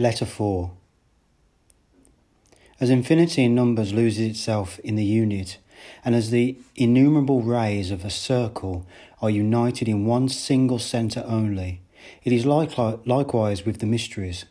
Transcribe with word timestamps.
Letter 0.00 0.26
4 0.26 0.70
As 2.78 2.88
infinity 2.88 3.42
in 3.42 3.56
numbers 3.56 3.92
loses 3.92 4.28
itself 4.28 4.78
in 4.84 4.94
the 4.94 5.04
unit, 5.04 5.58
and 6.04 6.14
as 6.14 6.30
the 6.30 6.56
innumerable 6.76 7.42
rays 7.42 7.90
of 7.90 8.04
a 8.04 8.10
circle 8.10 8.86
are 9.20 9.28
united 9.28 9.88
in 9.88 10.06
one 10.06 10.28
single 10.28 10.78
centre 10.78 11.24
only, 11.26 11.80
it 12.22 12.32
is 12.32 12.46
likewise 12.46 13.66
with 13.66 13.80
the 13.80 13.86
mysteries. 13.86 14.44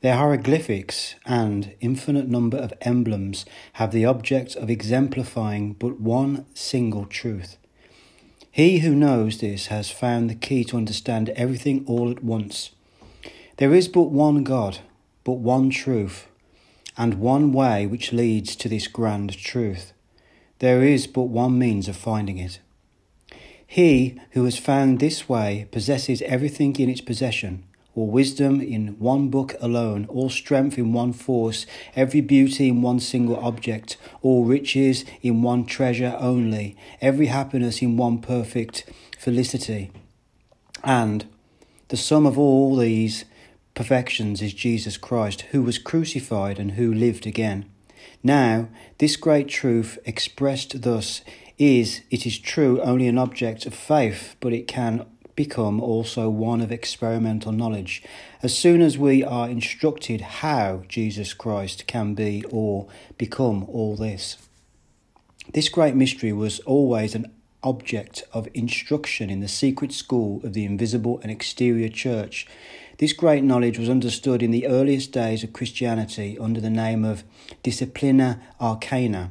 Their 0.00 0.16
hieroglyphics 0.16 1.14
and 1.24 1.76
infinite 1.78 2.26
number 2.26 2.58
of 2.58 2.72
emblems 2.80 3.46
have 3.74 3.92
the 3.92 4.04
object 4.04 4.56
of 4.56 4.68
exemplifying 4.68 5.74
but 5.74 6.00
one 6.00 6.44
single 6.54 7.04
truth. 7.04 7.56
He 8.50 8.80
who 8.80 8.96
knows 8.96 9.38
this 9.38 9.68
has 9.68 9.92
found 9.92 10.28
the 10.28 10.34
key 10.34 10.64
to 10.64 10.76
understand 10.76 11.28
everything 11.36 11.84
all 11.86 12.10
at 12.10 12.24
once. 12.24 12.72
There 13.58 13.72
is 13.72 13.86
but 13.86 14.10
one 14.10 14.42
God, 14.42 14.80
but 15.28 15.40
one 15.40 15.68
truth, 15.68 16.26
and 16.96 17.20
one 17.20 17.52
way 17.52 17.86
which 17.86 18.14
leads 18.14 18.56
to 18.56 18.66
this 18.66 18.88
grand 18.88 19.36
truth. 19.36 19.92
There 20.58 20.82
is 20.82 21.06
but 21.06 21.24
one 21.24 21.58
means 21.58 21.86
of 21.86 21.98
finding 21.98 22.38
it. 22.38 22.60
He 23.66 24.18
who 24.30 24.46
has 24.46 24.56
found 24.56 25.00
this 25.00 25.28
way 25.28 25.68
possesses 25.70 26.22
everything 26.22 26.74
in 26.76 26.88
its 26.88 27.02
possession 27.02 27.64
all 27.94 28.06
wisdom 28.06 28.62
in 28.62 28.98
one 28.98 29.28
book 29.28 29.54
alone, 29.60 30.06
all 30.08 30.30
strength 30.30 30.78
in 30.78 30.94
one 30.94 31.12
force, 31.12 31.66
every 31.94 32.22
beauty 32.22 32.68
in 32.68 32.80
one 32.80 33.00
single 33.00 33.36
object, 33.36 33.98
all 34.22 34.46
riches 34.46 35.04
in 35.20 35.42
one 35.42 35.66
treasure 35.66 36.16
only, 36.18 36.74
every 37.02 37.26
happiness 37.26 37.82
in 37.82 37.98
one 37.98 38.18
perfect 38.18 38.84
felicity. 39.18 39.90
And 40.82 41.26
the 41.88 41.98
sum 41.98 42.24
of 42.24 42.38
all 42.38 42.76
these 42.76 43.26
perfections 43.78 44.42
is 44.42 44.52
Jesus 44.54 44.96
Christ, 44.96 45.42
who 45.52 45.62
was 45.62 45.78
crucified 45.78 46.58
and 46.58 46.72
who 46.72 46.92
lived 46.92 47.28
again. 47.28 47.64
Now, 48.24 48.70
this 48.98 49.14
great 49.14 49.46
truth 49.46 50.00
expressed 50.04 50.82
thus 50.82 51.22
is, 51.58 52.00
it 52.10 52.26
is 52.26 52.40
true, 52.40 52.80
only 52.80 53.06
an 53.06 53.18
object 53.18 53.66
of 53.66 53.74
faith, 53.74 54.34
but 54.40 54.52
it 54.52 54.66
can 54.66 55.06
become 55.36 55.80
also 55.80 56.28
one 56.28 56.60
of 56.60 56.72
experimental 56.72 57.52
knowledge 57.52 58.02
as 58.42 58.58
soon 58.58 58.82
as 58.82 58.98
we 58.98 59.22
are 59.22 59.48
instructed 59.48 60.22
how 60.22 60.82
Jesus 60.88 61.32
Christ 61.32 61.86
can 61.86 62.14
be 62.14 62.42
or 62.50 62.88
become 63.16 63.62
all 63.68 63.94
this. 63.94 64.38
This 65.54 65.68
great 65.68 65.94
mystery 65.94 66.32
was 66.32 66.58
always 66.60 67.14
an 67.14 67.32
object 67.62 68.24
of 68.32 68.48
instruction 68.54 69.30
in 69.30 69.38
the 69.38 69.46
secret 69.46 69.92
school 69.92 70.40
of 70.42 70.52
the 70.52 70.64
invisible 70.64 71.20
and 71.22 71.30
exterior 71.30 71.88
church. 71.88 72.48
This 72.98 73.12
great 73.12 73.44
knowledge 73.44 73.78
was 73.78 73.88
understood 73.88 74.42
in 74.42 74.50
the 74.50 74.66
earliest 74.66 75.12
days 75.12 75.44
of 75.44 75.52
Christianity 75.52 76.36
under 76.36 76.60
the 76.60 76.68
name 76.68 77.04
of 77.04 77.22
Disciplina 77.62 78.40
Arcana. 78.60 79.30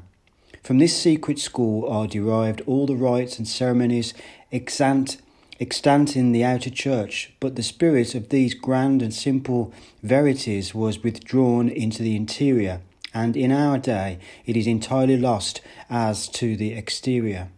From 0.64 0.78
this 0.78 0.96
secret 0.96 1.38
school 1.38 1.86
are 1.86 2.08
derived 2.08 2.62
all 2.62 2.86
the 2.86 2.95
rites 2.95 3.38
and 3.38 3.45
ceremonies 3.45 4.14
extant 4.54 5.18
extant 5.60 6.16
in 6.16 6.32
the 6.32 6.45
outer 6.45 6.70
church, 6.70 7.34
but 7.42 7.58
the 7.58 7.64
spirit 7.64 8.16
of 8.16 8.30
these 8.30 8.54
grand 8.54 9.02
and 9.02 9.14
simple 9.14 9.73
verities 10.02 10.73
was 10.73 11.04
withdrawn 11.04 11.68
into 11.68 12.02
the 12.02 12.16
interior, 12.16 12.80
and 13.14 13.36
in 13.36 13.52
our 13.52 13.78
day 13.78 14.18
it 14.45 14.56
is 14.56 14.68
entirely 14.68 15.18
lost 15.18 15.60
as 15.90 16.30
to 16.30 16.56
the 16.56 16.72
exterior. 16.72 17.50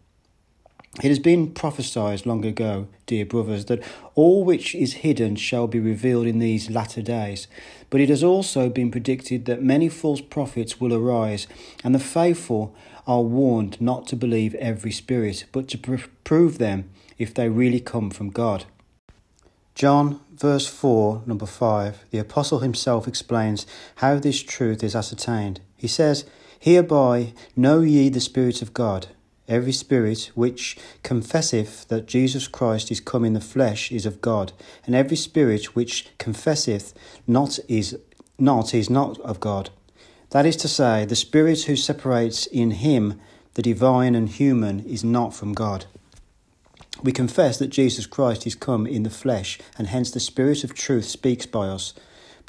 It 0.98 1.08
has 1.08 1.20
been 1.20 1.52
prophesied 1.52 2.26
long 2.26 2.44
ago, 2.44 2.88
dear 3.06 3.26
brothers, 3.26 3.66
that 3.66 3.84
all 4.16 4.44
which 4.44 4.76
is 4.76 4.96
hidden 4.96 5.36
shall 5.36 5.68
be 5.68 5.80
revealed 5.80 6.28
in 6.28 6.40
these 6.40 6.70
latter 6.70 7.02
days. 7.02 7.48
But 7.90 8.02
it 8.02 8.10
has 8.10 8.24
also 8.24 8.70
been 8.70 8.92
predicted 8.92 9.46
that 9.46 9.64
many 9.64 9.88
false 9.88 10.20
prophets 10.20 10.82
will 10.82 10.94
arise, 10.94 11.48
and 11.84 11.96
the 11.96 12.00
faithful 12.00 12.76
are 13.08 13.22
warned 13.22 13.80
not 13.80 14.08
to 14.08 14.16
believe 14.16 14.56
every 14.56 14.92
spirit, 14.92 15.46
but 15.52 15.68
to 15.70 15.78
pr- 15.78 16.08
prove 16.24 16.58
them 16.58 16.90
if 17.18 17.34
they 17.34 17.50
really 17.50 17.80
come 17.80 18.10
from 18.10 18.30
God. 18.30 18.66
John, 19.76 20.20
verse 20.34 20.68
4, 20.68 21.22
number 21.26 21.46
5, 21.46 22.06
the 22.12 22.20
Apostle 22.20 22.60
himself 22.60 23.08
explains 23.08 23.66
how 23.98 24.20
this 24.20 24.44
truth 24.44 24.84
is 24.84 24.96
ascertained. 24.96 25.62
He 25.78 25.88
says, 25.88 26.26
Hereby 26.60 27.34
know 27.56 27.82
ye 27.82 28.10
the 28.10 28.20
Spirit 28.20 28.62
of 28.62 28.74
God. 28.74 29.08
Every 29.50 29.74
spirit 29.74 30.32
which 30.36 30.78
confesseth 31.04 31.88
that 31.88 32.06
Jesus 32.06 32.48
Christ 32.48 32.92
is 32.92 33.00
come 33.02 33.26
in 33.26 33.34
the 33.34 33.42
flesh 33.42 33.92
is 33.92 34.06
of 34.06 34.22
God, 34.22 34.54
and 34.86 34.96
every 34.96 35.18
spirit 35.18 35.76
which 35.76 36.08
confesseth 36.20 36.94
not 37.28 37.60
is 37.68 37.98
not 38.38 38.74
is 38.74 38.90
not 38.90 39.20
of 39.22 39.40
God. 39.40 39.72
That 40.30 40.46
is 40.46 40.56
to 40.58 40.68
say, 40.68 41.04
the 41.04 41.16
spirit 41.16 41.64
who 41.64 41.76
separates 41.76 42.46
in 42.46 42.72
him 42.72 43.20
the 43.56 43.64
divine 43.64 44.14
and 44.14 44.30
human 44.30 44.82
is 44.82 45.04
not 45.04 45.34
from 45.34 45.54
God. 45.54 45.86
We 47.02 47.12
confess 47.12 47.58
that 47.58 47.70
Jesus 47.70 48.06
Christ 48.06 48.46
is 48.46 48.56
come 48.56 48.86
in 48.86 49.04
the 49.04 49.10
flesh, 49.10 49.58
and 49.78 49.88
hence 49.88 50.12
the 50.12 50.20
Spirit 50.20 50.64
of 50.64 50.74
truth 50.74 51.06
speaks 51.06 51.46
by 51.46 51.68
us. 51.68 51.94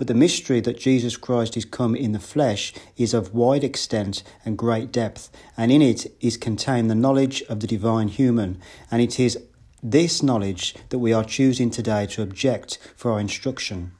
But 0.01 0.07
the 0.07 0.15
mystery 0.15 0.61
that 0.61 0.79
Jesus 0.79 1.19
Christ 1.19 1.59
is 1.59 1.67
come 1.67 1.95
in 1.95 2.13
the 2.13 2.19
flesh 2.19 2.73
is 2.97 3.13
of 3.13 3.35
wide 3.35 3.63
extent 3.63 4.23
and 4.47 4.57
great 4.57 4.91
depth, 4.91 5.31
and 5.59 5.71
in 5.71 5.83
it 5.83 6.11
is 6.23 6.39
contained 6.39 6.89
the 6.91 6.95
knowledge 6.95 7.43
of 7.51 7.61
the 7.61 7.67
divine 7.67 8.09
human, 8.09 8.63
and 8.91 9.03
it 9.03 9.21
is 9.21 9.39
this 9.83 10.23
knowledge 10.23 10.75
that 10.89 11.01
we 11.01 11.13
are 11.13 11.23
choosing 11.23 11.69
today 11.69 12.07
to 12.07 12.23
object 12.23 12.79
for 12.97 13.13
our 13.13 13.21
instruction. 13.21 13.93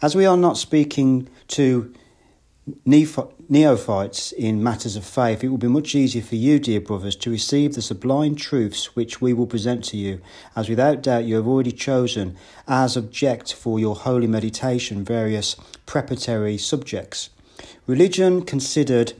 As 0.00 0.14
we 0.14 0.24
are 0.24 0.38
not 0.38 0.56
speaking 0.56 1.28
to 1.48 1.92
neophytes 3.50 4.30
in 4.30 4.62
matters 4.62 4.94
of 4.94 5.04
faith, 5.04 5.42
it 5.42 5.48
will 5.48 5.58
be 5.58 5.66
much 5.66 5.94
easier 5.94 6.22
for 6.22 6.36
you, 6.36 6.60
dear 6.60 6.80
brothers, 6.80 7.16
to 7.16 7.30
receive 7.30 7.74
the 7.74 7.82
sublime 7.82 8.36
truths 8.36 8.94
which 8.94 9.20
we 9.20 9.32
will 9.32 9.46
present 9.46 9.82
to 9.84 9.96
you, 9.96 10.20
as 10.54 10.68
without 10.68 11.02
doubt 11.02 11.24
you 11.24 11.34
have 11.34 11.48
already 11.48 11.72
chosen 11.72 12.36
as 12.68 12.96
object 12.96 13.52
for 13.52 13.80
your 13.80 13.96
holy 13.96 14.28
meditation 14.28 15.04
various 15.04 15.56
preparatory 15.84 16.56
subjects. 16.56 17.30
Religion 17.88 18.42
considered 18.42 19.14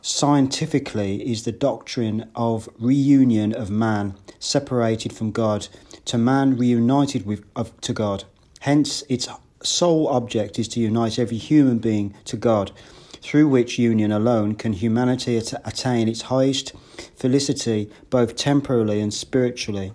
scientifically 0.00 1.28
is 1.28 1.42
the 1.42 1.50
doctrine 1.50 2.30
of 2.36 2.68
reunion 2.78 3.52
of 3.52 3.68
man 3.68 4.14
separated 4.38 5.12
from 5.12 5.32
God 5.32 5.66
to 6.04 6.16
man 6.16 6.56
reunited 6.56 7.26
with 7.26 7.44
of, 7.56 7.78
to 7.80 7.92
God. 7.92 8.22
Hence 8.60 9.02
its 9.08 9.28
sole 9.62 10.06
object 10.06 10.58
is 10.58 10.68
to 10.68 10.80
unite 10.80 11.18
every 11.18 11.36
human 11.36 11.78
being 11.78 12.14
to 12.26 12.36
God, 12.36 12.70
through 13.22 13.48
which 13.48 13.78
union 13.78 14.12
alone 14.12 14.54
can 14.54 14.72
humanity 14.72 15.36
attain 15.36 16.08
its 16.08 16.22
highest 16.22 16.72
felicity 17.16 17.90
both 18.10 18.36
temporally 18.36 19.00
and 19.00 19.12
spiritually. 19.12 19.92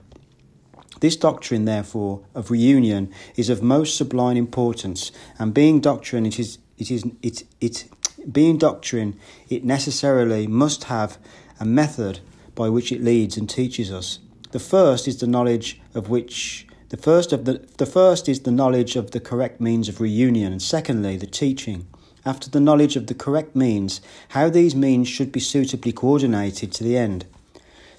This 1.01 1.15
doctrine, 1.15 1.65
therefore, 1.65 2.21
of 2.35 2.51
reunion 2.51 3.11
is 3.35 3.49
of 3.49 3.63
most 3.63 3.97
sublime 3.97 4.37
importance, 4.37 5.11
and 5.39 5.53
being 5.53 5.79
doctrine, 5.81 6.25
it 6.25 6.39
is 6.39 6.59
it 6.77 6.91
is 6.91 7.05
it 7.23 7.43
it 7.59 7.85
being 8.31 8.57
doctrine, 8.57 9.19
it 9.49 9.63
necessarily 9.63 10.45
must 10.45 10.85
have 10.85 11.17
a 11.59 11.65
method 11.65 12.19
by 12.53 12.69
which 12.69 12.91
it 12.91 13.03
leads 13.03 13.35
and 13.35 13.49
teaches 13.49 13.91
us. 13.91 14.19
The 14.51 14.59
first 14.59 15.07
is 15.07 15.19
the 15.19 15.27
knowledge 15.27 15.81
of 15.95 16.09
which 16.09 16.67
the 16.89 16.97
first 16.97 17.33
of 17.33 17.45
the 17.45 17.65
the 17.77 17.85
first 17.85 18.29
is 18.29 18.41
the 18.41 18.51
knowledge 18.51 18.95
of 18.95 19.09
the 19.11 19.19
correct 19.19 19.59
means 19.59 19.89
of 19.89 20.01
reunion, 20.01 20.51
and 20.51 20.61
secondly, 20.61 21.17
the 21.17 21.25
teaching. 21.25 21.87
After 22.25 22.49
the 22.49 22.59
knowledge 22.59 22.95
of 22.95 23.07
the 23.07 23.13
correct 23.13 23.55
means, 23.55 23.99
how 24.29 24.49
these 24.49 24.75
means 24.75 25.07
should 25.07 25.31
be 25.31 25.39
suitably 25.39 25.91
coordinated 25.91 26.71
to 26.73 26.83
the 26.83 26.97
end. 26.97 27.25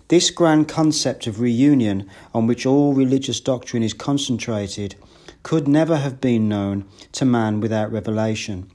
This 0.08 0.30
grand 0.30 0.68
concept 0.68 1.26
of 1.26 1.40
reunion, 1.40 2.08
on 2.34 2.46
which 2.46 2.66
all 2.66 2.94
religious 2.94 3.40
doctrine 3.40 3.82
is 3.82 3.94
concentrated, 3.94 4.94
could 5.42 5.66
never 5.66 5.96
have 5.96 6.20
been 6.20 6.48
known 6.48 6.84
to 7.12 7.24
man 7.24 7.60
without 7.60 7.90
revelation. 7.90 8.70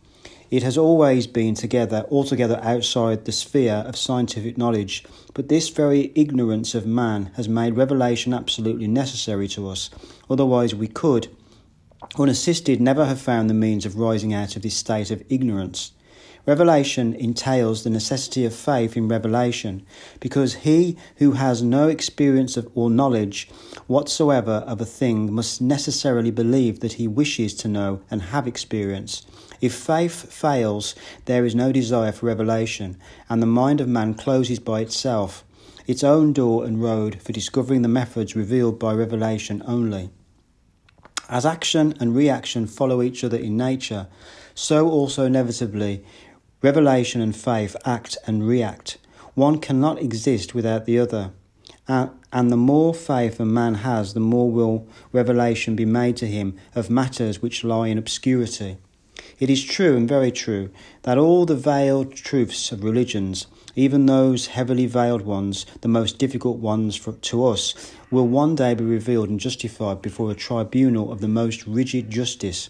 It 0.49 0.63
has 0.63 0.77
always 0.77 1.27
been 1.27 1.55
together, 1.55 2.05
altogether 2.09 2.59
outside 2.63 3.25
the 3.25 3.31
sphere 3.31 3.83
of 3.85 3.97
scientific 3.97 4.57
knowledge, 4.57 5.05
but 5.33 5.50
this 5.50 5.69
very 5.69 6.11
ignorance 6.15 6.73
of 6.73 6.85
man 6.85 7.31
has 7.35 7.50
made 7.50 7.75
revelation 7.75 8.33
absolutely 8.33 8.88
necessary 8.88 9.47
to 9.50 9.69
us. 9.69 9.89
Otherwise, 10.29 10.73
we 10.73 10.88
could, 10.88 11.27
unassisted, 12.17 12.79
never 12.79 13.05
have 13.05 13.19
found 13.21 13.49
the 13.49 13.53
means 13.53 13.85
of 13.85 13.97
rising 13.97 14.33
out 14.33 14.55
of 14.55 14.61
this 14.61 14.75
state 14.75 15.11
of 15.11 15.23
ignorance. 15.29 15.91
Revelation 16.45 17.13
entails 17.13 17.83
the 17.83 17.89
necessity 17.89 18.45
of 18.45 18.55
faith 18.55 18.95
in 18.95 19.09
revelation, 19.09 19.85
because 20.21 20.53
he 20.53 20.97
who 21.17 21.33
has 21.33 21.61
no 21.61 21.89
experience 21.89 22.55
of 22.55 22.69
or 22.73 22.89
knowledge 22.89 23.49
whatsoever 23.88 24.63
of 24.65 24.79
a 24.79 24.85
thing 24.85 25.33
must 25.33 25.59
necessarily 25.59 26.31
believe 26.31 26.79
that 26.79 26.94
he 26.94 27.05
wishes 27.05 27.53
to 27.55 27.67
know 27.67 28.00
and 28.09 28.21
have 28.21 28.47
experience. 28.47 29.25
If 29.59 29.73
faith 29.73 30.31
fails, 30.31 30.95
there 31.25 31.43
is 31.43 31.53
no 31.53 31.73
desire 31.73 32.13
for 32.13 32.27
revelation, 32.27 32.97
and 33.29 33.41
the 33.41 33.47
mind 33.47 33.81
of 33.81 33.89
man 33.89 34.13
closes 34.13 34.59
by 34.59 34.79
itself, 34.79 35.43
its 35.85 36.03
own 36.03 36.31
door 36.31 36.63
and 36.63 36.81
road 36.81 37.21
for 37.21 37.33
discovering 37.33 37.81
the 37.81 37.89
methods 37.89 38.38
revealed 38.38 38.79
by 38.79 38.93
revelation 38.93 39.61
only. 39.65 40.11
As 41.29 41.45
action 41.45 41.94
and 42.00 42.15
reaction 42.15 42.68
follow 42.68 43.01
each 43.01 43.24
other 43.24 43.38
in 43.38 43.57
nature, 43.57 44.07
so 44.56 44.89
also 44.89 45.25
inevitably 45.25 46.03
revelation 46.62 47.21
and 47.21 47.35
faith 47.35 47.75
act 47.85 48.18
and 48.25 48.47
react. 48.47 48.97
One 49.35 49.59
cannot 49.59 50.01
exist 50.01 50.56
without 50.56 50.85
the 50.85 50.97
other. 50.97 51.31
And 51.88 52.51
the 52.51 52.57
more 52.57 52.94
faith 52.94 53.39
a 53.39 53.45
man 53.45 53.75
has, 53.75 54.13
the 54.13 54.19
more 54.19 54.50
will 54.50 54.88
revelation 55.12 55.75
be 55.75 55.85
made 55.85 56.18
to 56.18 56.27
him 56.27 56.57
of 56.75 56.89
matters 56.89 57.41
which 57.41 57.63
lie 57.63 57.88
in 57.88 57.97
obscurity. 57.97 58.77
It 59.39 59.50
is 59.50 59.63
true 59.63 59.95
and 59.95 60.07
very 60.07 60.31
true 60.31 60.69
that 61.03 61.18
all 61.18 61.45
the 61.45 61.56
veiled 61.56 62.15
truths 62.15 62.71
of 62.71 62.83
religions, 62.83 63.47
even 63.77 64.07
those 64.07 64.47
heavily 64.47 64.88
veiled 64.88 65.21
ones, 65.21 65.65
the 65.81 65.88
most 65.88 66.18
difficult 66.18 66.57
ones 66.57 66.95
for, 66.95 67.13
to 67.13 67.45
us, 67.45 67.94
will 68.12 68.27
one 68.27 68.56
day 68.56 68.74
be 68.74 68.83
revealed 68.83 69.29
and 69.29 69.39
justified 69.39 70.01
before 70.01 70.31
a 70.31 70.35
tribunal 70.35 71.12
of 71.12 71.21
the 71.21 71.27
most 71.27 71.65
rigid 71.68 72.09
justice. 72.09 72.69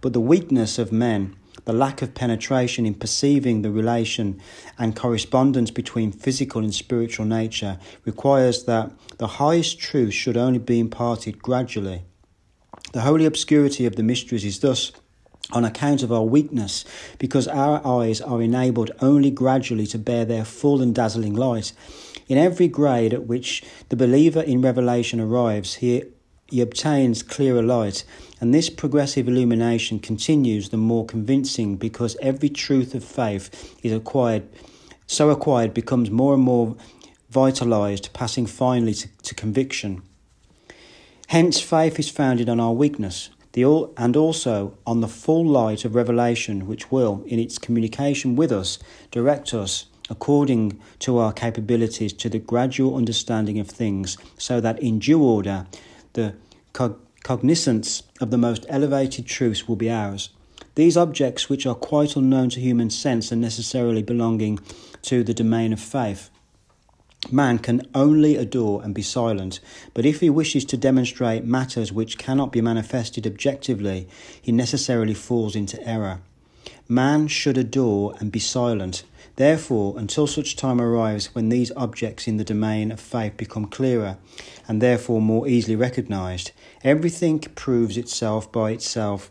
But 0.00 0.12
the 0.12 0.20
weakness 0.20 0.78
of 0.78 0.92
men 0.92 1.36
the 1.66 1.72
lack 1.72 2.00
of 2.02 2.14
penetration 2.14 2.86
in 2.86 2.94
perceiving 2.94 3.62
the 3.62 3.70
relation 3.70 4.40
and 4.78 4.96
correspondence 4.96 5.70
between 5.70 6.10
physical 6.10 6.62
and 6.62 6.74
spiritual 6.74 7.26
nature 7.26 7.78
requires 8.04 8.64
that 8.64 8.90
the 9.18 9.26
highest 9.26 9.78
truth 9.78 10.14
should 10.14 10.36
only 10.36 10.58
be 10.58 10.80
imparted 10.80 11.42
gradually. 11.42 12.02
The 12.92 13.02
holy 13.02 13.26
obscurity 13.26 13.86
of 13.86 13.96
the 13.96 14.02
mysteries 14.02 14.44
is 14.44 14.60
thus 14.60 14.90
on 15.52 15.64
account 15.64 16.02
of 16.02 16.12
our 16.12 16.22
weakness, 16.22 16.84
because 17.18 17.48
our 17.48 17.84
eyes 17.86 18.20
are 18.20 18.42
enabled 18.42 18.90
only 19.00 19.30
gradually 19.30 19.86
to 19.88 19.98
bear 19.98 20.24
their 20.24 20.44
full 20.44 20.82
and 20.82 20.94
dazzling 20.94 21.34
light. 21.34 21.72
In 22.28 22.38
every 22.38 22.68
grade 22.68 23.12
at 23.12 23.26
which 23.26 23.62
the 23.88 23.96
believer 23.96 24.40
in 24.40 24.62
revelation 24.62 25.20
arrives, 25.20 25.76
he, 25.76 26.04
he 26.48 26.60
obtains 26.60 27.22
clearer 27.22 27.62
light 27.62 28.04
and 28.40 28.54
this 28.54 28.70
progressive 28.70 29.28
illumination 29.28 29.98
continues 29.98 30.70
the 30.70 30.78
more 30.78 31.04
convincing 31.04 31.76
because 31.76 32.16
every 32.22 32.48
truth 32.48 32.94
of 32.94 33.04
faith 33.04 33.76
is 33.82 33.92
acquired, 33.92 34.48
so 35.06 35.28
acquired 35.28 35.74
becomes 35.74 36.10
more 36.10 36.32
and 36.32 36.42
more 36.42 36.74
vitalized, 37.28 38.12
passing 38.14 38.46
finally 38.46 38.94
to, 38.94 39.08
to 39.22 39.34
conviction. 39.34 40.02
Hence, 41.26 41.60
faith 41.60 41.98
is 41.98 42.08
founded 42.08 42.48
on 42.48 42.58
our 42.58 42.72
weakness, 42.72 43.28
the 43.52 43.64
all, 43.64 43.92
and 43.96 44.16
also 44.16 44.76
on 44.86 45.00
the 45.00 45.08
full 45.08 45.44
light 45.46 45.84
of 45.84 45.94
revelation, 45.94 46.66
which 46.66 46.90
will, 46.90 47.24
in 47.26 47.38
its 47.38 47.58
communication 47.58 48.36
with 48.36 48.52
us, 48.52 48.78
direct 49.10 49.52
us 49.52 49.86
according 50.08 50.80
to 50.98 51.18
our 51.18 51.32
capabilities 51.32 52.12
to 52.12 52.28
the 52.28 52.38
gradual 52.38 52.96
understanding 52.96 53.60
of 53.60 53.68
things, 53.68 54.18
so 54.36 54.60
that 54.60 54.80
in 54.80 54.98
due 54.98 55.22
order 55.22 55.66
the 56.14 56.34
cognizance 57.22 58.02
of 58.20 58.30
the 58.30 58.38
most 58.38 58.66
elevated 58.68 59.26
truths 59.26 59.68
will 59.68 59.76
be 59.76 59.90
ours. 59.90 60.30
These 60.74 60.96
objects, 60.96 61.48
which 61.48 61.66
are 61.66 61.74
quite 61.74 62.16
unknown 62.16 62.50
to 62.50 62.60
human 62.60 62.90
sense, 62.90 63.32
are 63.32 63.36
necessarily 63.36 64.02
belonging 64.02 64.58
to 65.02 65.22
the 65.22 65.34
domain 65.34 65.72
of 65.72 65.80
faith. 65.80 66.30
Man 67.30 67.58
can 67.58 67.82
only 67.94 68.36
adore 68.36 68.82
and 68.82 68.94
be 68.94 69.02
silent, 69.02 69.60
but 69.94 70.06
if 70.06 70.20
he 70.20 70.30
wishes 70.30 70.64
to 70.66 70.76
demonstrate 70.76 71.44
matters 71.44 71.92
which 71.92 72.18
cannot 72.18 72.50
be 72.50 72.60
manifested 72.60 73.26
objectively, 73.26 74.08
he 74.40 74.52
necessarily 74.52 75.14
falls 75.14 75.54
into 75.54 75.80
error. 75.86 76.20
Man 76.88 77.28
should 77.28 77.56
adore 77.56 78.14
and 78.18 78.32
be 78.32 78.40
silent. 78.40 79.04
Therefore, 79.36 79.94
until 79.96 80.26
such 80.26 80.56
time 80.56 80.80
arrives 80.80 81.34
when 81.34 81.50
these 81.50 81.70
objects 81.76 82.26
in 82.26 82.36
the 82.36 82.44
domain 82.44 82.90
of 82.90 82.98
faith 82.98 83.36
become 83.36 83.66
clearer 83.66 84.18
and 84.66 84.82
therefore 84.82 85.20
more 85.20 85.46
easily 85.46 85.76
recognized, 85.76 86.50
everything 86.82 87.38
proves 87.38 87.96
itself 87.96 88.50
by 88.50 88.72
itself. 88.72 89.30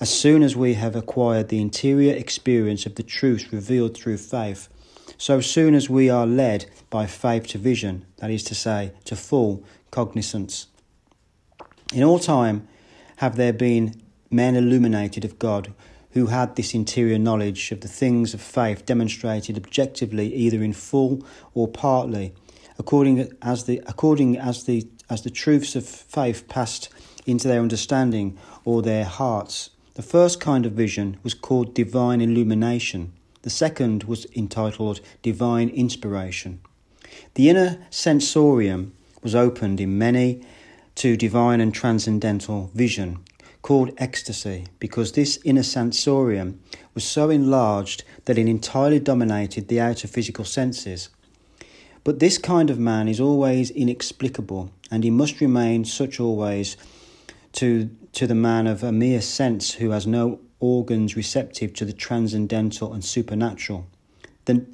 As 0.00 0.10
soon 0.10 0.42
as 0.42 0.56
we 0.56 0.74
have 0.74 0.96
acquired 0.96 1.48
the 1.48 1.60
interior 1.60 2.14
experience 2.14 2.86
of 2.86 2.94
the 2.94 3.02
truth 3.02 3.52
revealed 3.52 3.94
through 3.94 4.18
faith, 4.18 4.68
so 5.16 5.40
soon 5.40 5.74
as 5.74 5.90
we 5.90 6.10
are 6.10 6.26
led 6.26 6.66
by 6.90 7.06
faith 7.06 7.46
to 7.48 7.58
vision, 7.58 8.04
that 8.18 8.30
is 8.30 8.44
to 8.44 8.54
say, 8.54 8.92
to 9.04 9.16
full 9.16 9.64
cognizance. 9.90 10.66
In 11.92 12.02
all 12.02 12.18
time 12.18 12.66
have 13.16 13.36
there 13.36 13.52
been 13.52 14.02
men 14.30 14.56
illuminated 14.56 15.24
of 15.24 15.38
God 15.38 15.72
who 16.14 16.26
had 16.26 16.54
this 16.54 16.74
interior 16.74 17.18
knowledge 17.18 17.72
of 17.72 17.80
the 17.80 17.88
things 17.88 18.34
of 18.34 18.40
faith 18.40 18.86
demonstrated 18.86 19.56
objectively 19.56 20.32
either 20.32 20.62
in 20.62 20.72
full 20.72 21.24
or 21.54 21.68
partly 21.68 22.32
according 22.78 23.28
as 23.42 23.64
the 23.64 23.82
according 23.86 24.36
as 24.36 24.64
the 24.64 24.88
as 25.10 25.22
the 25.22 25.30
truths 25.30 25.76
of 25.76 25.86
faith 25.86 26.48
passed 26.48 26.88
into 27.26 27.48
their 27.48 27.60
understanding 27.60 28.36
or 28.64 28.82
their 28.82 29.04
hearts 29.04 29.70
the 29.94 30.02
first 30.02 30.40
kind 30.40 30.66
of 30.66 30.72
vision 30.72 31.16
was 31.22 31.34
called 31.34 31.74
divine 31.74 32.20
illumination 32.20 33.12
the 33.44 33.50
second 33.50 34.04
was 34.04 34.26
entitled 34.34 35.00
divine 35.22 35.68
inspiration 35.68 36.60
the 37.34 37.48
inner 37.48 37.78
sensorium 37.90 38.92
was 39.22 39.34
opened 39.34 39.80
in 39.80 39.96
many 39.96 40.44
to 40.94 41.16
divine 41.16 41.60
and 41.60 41.74
transcendental 41.74 42.70
vision 42.74 43.18
called 43.62 43.90
ecstasy 43.96 44.66
because 44.78 45.12
this 45.12 45.38
inner 45.42 45.62
sensorium 45.62 46.60
was 46.94 47.02
so 47.02 47.30
enlarged 47.30 48.04
that 48.26 48.38
it 48.38 48.46
entirely 48.46 49.00
dominated 49.00 49.68
the 49.68 49.80
outer 49.80 50.06
physical 50.06 50.44
senses. 50.44 51.08
But 52.04 52.18
this 52.18 52.36
kind 52.36 52.68
of 52.68 52.78
man 52.78 53.08
is 53.08 53.18
always 53.20 53.70
inexplicable, 53.70 54.70
and 54.90 55.02
he 55.02 55.10
must 55.10 55.40
remain 55.40 55.86
such 55.86 56.20
always 56.20 56.76
to, 57.52 57.88
to 58.12 58.26
the 58.26 58.34
man 58.34 58.66
of 58.66 58.84
a 58.84 58.92
mere 58.92 59.22
sense 59.22 59.72
who 59.72 59.90
has 59.90 60.06
no 60.06 60.40
organs 60.64 61.14
receptive 61.14 61.74
to 61.74 61.84
the 61.84 61.92
transcendental 61.92 62.94
and 62.94 63.04
supernatural. 63.04 63.86
The, 64.46 64.64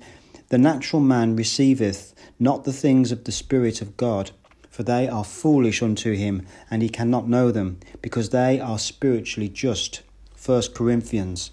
the 0.48 0.58
natural 0.58 1.02
man 1.02 1.34
receiveth 1.34 2.14
not 2.38 2.62
the 2.62 2.72
things 2.72 3.10
of 3.10 3.24
the 3.24 3.32
Spirit 3.32 3.82
of 3.82 3.96
God, 3.96 4.30
for 4.68 4.84
they 4.84 5.08
are 5.08 5.24
foolish 5.24 5.82
unto 5.82 6.14
him, 6.14 6.46
and 6.70 6.80
he 6.80 6.88
cannot 6.88 7.28
know 7.28 7.50
them, 7.50 7.80
because 8.00 8.30
they 8.30 8.60
are 8.60 8.78
spiritually 8.78 9.48
just. 9.48 10.02
1 10.44 10.62
Corinthians. 10.74 11.50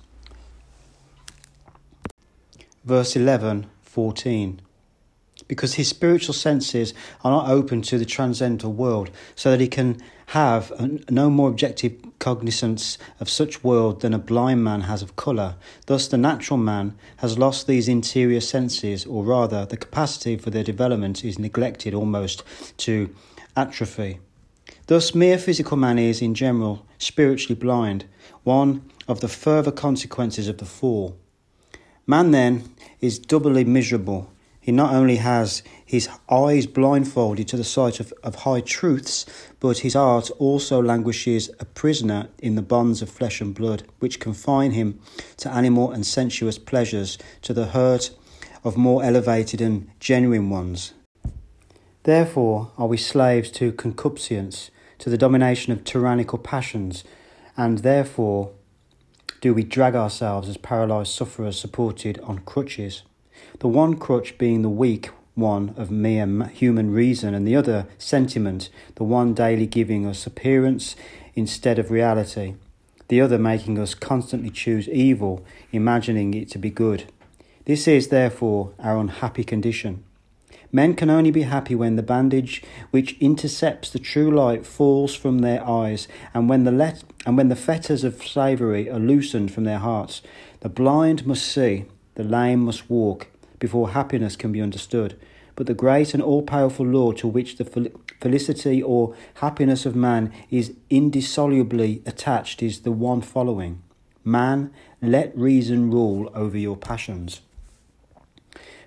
Verse 2.86 3.16
11, 3.16 3.66
14 3.82 4.62
because 5.48 5.76
his 5.76 5.88
spiritual 5.88 6.34
senses 6.34 6.94
are 7.24 7.32
not 7.32 7.50
open 7.50 7.82
to 7.82 7.98
the 7.98 8.06
transcendental 8.06 8.74
world, 8.74 9.10
so 9.36 9.52
that 9.52 9.62
he 9.62 9.68
can 9.68 9.98
have 10.28 10.74
no 11.10 11.30
more 11.30 11.48
objective 11.50 11.94
cognizance 12.28 12.98
of 13.22 13.30
such 13.30 13.64
world 13.64 14.02
than 14.02 14.14
a 14.14 14.20
blind 14.20 14.62
man 14.62 14.82
has 14.82 15.02
of 15.02 15.16
colour. 15.16 15.56
Thus, 15.86 16.10
the 16.10 16.18
natural 16.18 16.58
man 16.58 16.94
has 17.24 17.38
lost 17.38 17.68
these 17.68 17.88
interior 17.88 18.42
senses, 18.42 19.06
or 19.06 19.24
rather, 19.24 19.66
the 19.66 19.78
capacity 19.78 20.36
for 20.36 20.50
their 20.50 20.66
development 20.66 21.24
is 21.24 21.40
neglected 21.40 21.94
almost 21.94 22.44
to 22.80 23.16
atrophy. 23.56 24.20
Thus, 24.88 25.16
mere 25.16 25.38
physical 25.38 25.78
man 25.78 25.98
is, 25.98 26.22
in 26.22 26.34
general, 26.34 26.86
spiritually 26.98 27.56
blind, 27.56 28.04
one 28.44 28.82
of 29.08 29.22
the 29.22 29.30
further 29.30 29.72
consequences 29.72 30.50
of 30.50 30.58
the 30.58 30.66
fall. 30.66 31.16
Man, 32.06 32.32
then, 32.32 32.64
is 33.00 33.20
doubly 33.20 33.64
miserable 33.64 34.30
he 34.68 34.74
not 34.74 34.94
only 34.94 35.16
has 35.16 35.64
his 35.86 36.10
eyes 36.30 36.66
blindfolded 36.66 37.48
to 37.48 37.56
the 37.56 37.64
sight 37.64 38.02
of, 38.02 38.14
of 38.22 38.36
high 38.36 38.60
truths, 38.60 39.26
but 39.62 39.78
his 39.78 39.94
heart 39.94 40.30
also 40.40 40.84
languishes 40.84 41.50
a 41.62 41.64
prisoner 41.64 42.28
in 42.40 42.56
the 42.56 42.62
bonds 42.62 43.02
of 43.02 43.10
flesh 43.10 43.40
and 43.40 43.56
blood, 43.56 43.84
which 44.00 44.20
confine 44.20 44.72
him 44.72 45.00
to 45.38 45.50
animal 45.50 45.90
and 45.90 46.06
sensuous 46.06 46.58
pleasures, 46.58 47.18
to 47.44 47.54
the 47.54 47.68
hurt 47.68 48.10
of 48.66 48.76
more 48.76 49.02
elevated 49.06 49.62
and 49.62 49.90
genuine 50.02 50.50
ones. 50.50 50.92
Therefore 52.04 52.74
are 52.78 52.88
we 52.88 52.98
slaves 52.98 53.50
to 53.52 53.72
concupiscence, 53.72 54.70
to 54.98 55.10
the 55.10 55.18
domination 55.18 55.72
of 55.72 55.86
tyrannical 55.86 56.40
passions, 56.40 57.06
and 57.56 57.78
therefore 57.78 58.52
do 59.40 59.54
we 59.54 59.64
drag 59.64 59.96
ourselves 59.96 60.50
as 60.50 60.58
paralyzed 60.58 61.14
sufferers 61.14 61.58
supported 61.58 62.20
on 62.20 62.40
crutches 62.40 63.04
the 63.60 63.68
one 63.68 63.96
crutch 63.96 64.38
being 64.38 64.62
the 64.62 64.70
weak 64.70 65.10
one 65.36 65.74
of 65.78 65.92
mere 65.92 66.26
human 66.48 66.92
reason, 66.92 67.34
and 67.34 67.48
the 67.48 67.56
other 67.56 67.88
sentiment, 67.98 68.70
the 68.96 69.04
one 69.04 69.34
daily 69.34 69.68
giving 69.68 70.06
us 70.06 70.26
appearance 70.26 70.96
instead 71.36 71.78
of 71.78 71.92
reality, 71.92 72.56
the 73.08 73.22
other 73.22 73.38
making 73.38 73.78
us 73.78 73.94
constantly 73.94 74.50
choose 74.50 74.90
evil, 74.90 75.46
imagining 75.72 76.34
it 76.34 76.50
to 76.50 76.58
be 76.58 76.72
good. 76.72 77.06
This 77.66 77.88
is, 77.88 78.08
therefore, 78.08 78.74
our 78.80 78.98
unhappy 78.98 79.44
condition. 79.44 80.04
Men 80.72 80.96
can 80.96 81.10
only 81.10 81.32
be 81.32 81.44
happy 81.44 81.76
when 81.76 81.96
the 81.96 82.04
bandage 82.04 82.64
which 82.92 83.18
intercepts 83.20 83.90
the 83.90 84.00
true 84.00 84.32
light 84.32 84.66
falls 84.66 85.16
from 85.16 85.40
their 85.40 85.66
eyes, 85.66 86.08
and 86.34 86.50
when 86.50 86.64
the 86.64 86.72
let- 86.72 87.04
and 87.26 87.38
when 87.38 87.50
the 87.50 87.56
fetters 87.56 88.04
of 88.04 88.24
slavery 88.24 88.90
are 88.90 89.00
loosened 89.00 89.52
from 89.52 89.64
their 89.64 89.80
hearts. 89.80 90.22
The 90.62 90.70
blind 90.70 91.26
must 91.26 91.46
see, 91.46 91.86
the 92.18 92.24
lame 92.24 92.62
must 92.62 92.90
walk, 92.90 93.28
before 93.60 93.92
happiness 93.92 94.36
can 94.36 94.52
be 94.52 94.62
understood. 94.62 95.16
but 95.58 95.66
the 95.66 95.74
great 95.74 96.14
and 96.14 96.22
all 96.22 96.44
powerful 96.44 96.86
law 96.86 97.12
to 97.12 97.28
which 97.28 97.58
the 97.58 97.92
felicity 98.22 98.82
or 98.82 99.16
happiness 99.36 99.88
of 99.88 99.96
man 99.96 100.32
is 100.52 100.74
indissolubly 100.92 102.02
attached 102.06 102.62
is 102.62 102.82
the 102.82 102.92
one 102.92 103.22
following 103.22 103.82
Man, 104.24 104.72
let 105.02 105.36
reason 105.36 105.90
rule 105.90 106.30
over 106.36 106.58
your 106.58 106.78
passions. 106.78 107.42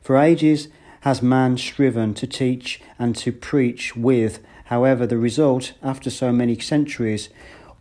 For 0.00 0.16
ages 0.16 0.68
has 1.00 1.22
man 1.22 1.56
striven 1.56 2.14
to 2.14 2.26
teach 2.26 2.80
and 2.98 3.16
to 3.16 3.32
preach 3.32 3.96
with, 3.96 4.38
however, 4.66 5.06
the 5.06 5.18
result, 5.18 5.72
after 5.82 6.10
so 6.10 6.30
many 6.30 6.58
centuries, 6.58 7.30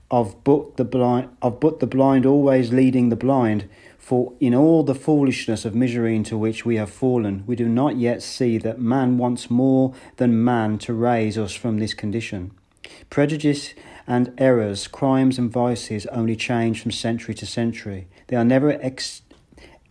of 0.09 0.43
but 0.43 0.77
the 0.77 0.85
blind 0.85 1.29
of 1.41 1.59
but 1.59 1.79
the 1.79 1.85
blind 1.85 2.25
always 2.25 2.73
leading 2.73 3.09
the 3.09 3.15
blind, 3.15 3.69
for 4.09 4.33
in 4.39 4.55
all 4.55 4.81
the 4.81 4.95
foolishness 4.95 5.65
of 5.65 5.75
misery 5.75 6.15
into 6.15 6.35
which 6.35 6.65
we 6.65 6.77
have 6.77 6.89
fallen, 6.89 7.43
we 7.45 7.55
do 7.55 7.69
not 7.69 7.95
yet 7.95 8.23
see 8.23 8.57
that 8.57 8.81
man 8.81 9.19
wants 9.19 9.51
more 9.51 9.93
than 10.17 10.43
man 10.43 10.79
to 10.79 10.95
raise 10.95 11.37
us 11.37 11.53
from 11.53 11.77
this 11.77 11.93
condition. 11.93 12.49
Prejudice 13.11 13.75
and 14.07 14.33
errors, 14.39 14.87
crimes 14.87 15.37
and 15.37 15.51
vices 15.51 16.07
only 16.07 16.35
change 16.35 16.81
from 16.81 16.89
century 16.89 17.35
to 17.35 17.45
century. 17.45 18.07
They 18.29 18.35
are 18.35 18.43
never 18.43 18.71
ex- 18.81 19.21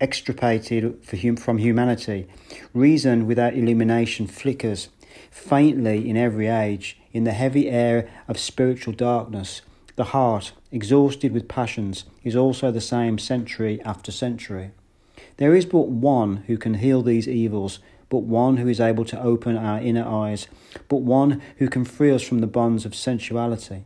extirpated 0.01 0.99
hum- 1.09 1.37
from 1.37 1.57
humanity. 1.57 2.27
Reason 2.73 3.25
without 3.25 3.53
illumination 3.53 4.27
flickers 4.27 4.89
faintly 5.31 6.09
in 6.09 6.17
every 6.17 6.47
age, 6.47 6.99
in 7.13 7.23
the 7.23 7.31
heavy 7.31 7.69
air 7.69 8.09
of 8.27 8.37
spiritual 8.37 8.91
darkness. 8.91 9.61
The 9.99 10.15
heart, 10.15 10.53
exhausted 10.71 11.33
with 11.33 11.49
passions, 11.49 12.05
is 12.23 12.33
also 12.33 12.71
the 12.71 12.79
same 12.79 13.17
century 13.17 13.81
after 13.81 14.13
century. 14.13 14.71
There 15.35 15.53
is 15.53 15.65
but 15.65 15.89
one 15.89 16.37
who 16.47 16.57
can 16.57 16.75
heal 16.75 17.01
these 17.01 17.27
evils, 17.27 17.79
but 18.07 18.19
one 18.19 18.55
who 18.55 18.69
is 18.69 18.79
able 18.79 19.03
to 19.03 19.21
open 19.21 19.57
our 19.57 19.81
inner 19.81 20.07
eyes, 20.07 20.47
but 20.87 21.01
one 21.01 21.41
who 21.57 21.67
can 21.67 21.83
free 21.83 22.11
us 22.11 22.23
from 22.23 22.39
the 22.39 22.47
bonds 22.47 22.85
of 22.85 22.95
sensuality. 22.95 23.83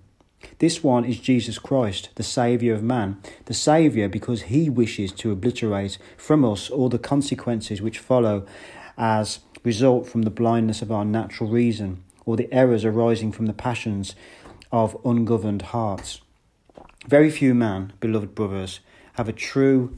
This 0.60 0.84
one 0.84 1.04
is 1.04 1.18
Jesus 1.18 1.58
Christ, 1.58 2.10
the 2.14 2.22
Saviour 2.22 2.76
of 2.76 2.84
man, 2.84 3.18
the 3.46 3.56
Saviour 3.56 4.08
because 4.08 4.44
he 4.44 4.70
wishes 4.70 5.12
to 5.14 5.32
obliterate 5.32 5.98
from 6.16 6.46
us 6.46 6.70
all 6.70 6.90
the 6.90 7.00
consequences 7.00 7.82
which 7.82 7.98
follow 7.98 8.46
as 9.00 9.40
result 9.64 10.06
from 10.08 10.22
the 10.22 10.30
blindness 10.30 10.84
of 10.84 10.92
our 10.92 11.06
natural 11.06 11.50
reason 11.50 12.04
or 12.24 12.38
the 12.38 12.54
errors 12.54 12.86
arising 12.86 13.32
from 13.32 13.48
the 13.48 13.54
passions 13.54 14.14
of 14.74 14.98
ungoverned 15.06 15.62
hearts. 15.62 16.20
Very 17.08 17.30
few 17.30 17.54
men, 17.54 17.94
beloved 18.02 18.36
brothers, 18.36 18.82
have 19.14 19.30
a 19.30 19.34
true 19.34 19.98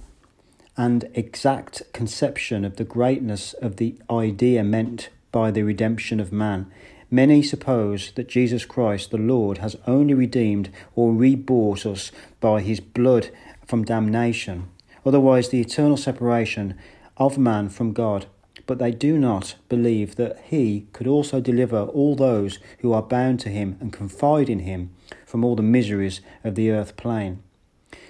and 0.78 1.10
exact 1.16 1.82
conception 1.94 2.64
of 2.64 2.76
the 2.76 2.84
greatness 2.84 3.54
of 3.54 3.78
the 3.78 3.98
idea 4.12 4.64
meant 4.64 5.10
by 5.32 5.50
the 5.50 5.64
redemption 5.64 6.20
of 6.20 6.32
man 6.32 6.72
Many 7.12 7.44
suppose 7.44 8.12
that 8.16 8.28
Jesus 8.28 8.66
Christ, 8.66 9.12
the 9.12 9.18
Lord, 9.18 9.60
has 9.60 9.78
only 9.86 10.14
redeemed 10.14 10.70
or 10.96 11.14
rebought 11.14 11.86
us 11.86 12.12
by 12.40 12.62
his 12.62 12.80
blood 12.80 13.30
from 13.66 13.86
damnation, 13.86 14.70
otherwise, 15.06 15.50
the 15.50 15.62
eternal 15.62 15.98
separation 15.98 16.78
of 17.18 17.38
man 17.38 17.70
from 17.70 17.94
God. 17.94 18.26
But 18.66 18.80
they 18.80 18.92
do 18.92 19.18
not 19.18 19.56
believe 19.70 20.16
that 20.16 20.40
he 20.46 20.88
could 20.92 21.08
also 21.08 21.40
deliver 21.40 21.82
all 21.82 22.16
those 22.16 22.60
who 22.80 22.94
are 22.94 23.04
bound 23.04 23.40
to 23.42 23.50
him 23.50 23.78
and 23.80 23.94
confide 23.94 24.50
in 24.50 24.60
him 24.60 24.90
from 25.26 25.44
all 25.44 25.56
the 25.56 25.62
miseries 25.62 26.22
of 26.44 26.56
the 26.56 26.72
earth 26.72 26.98
plane. 26.98 27.44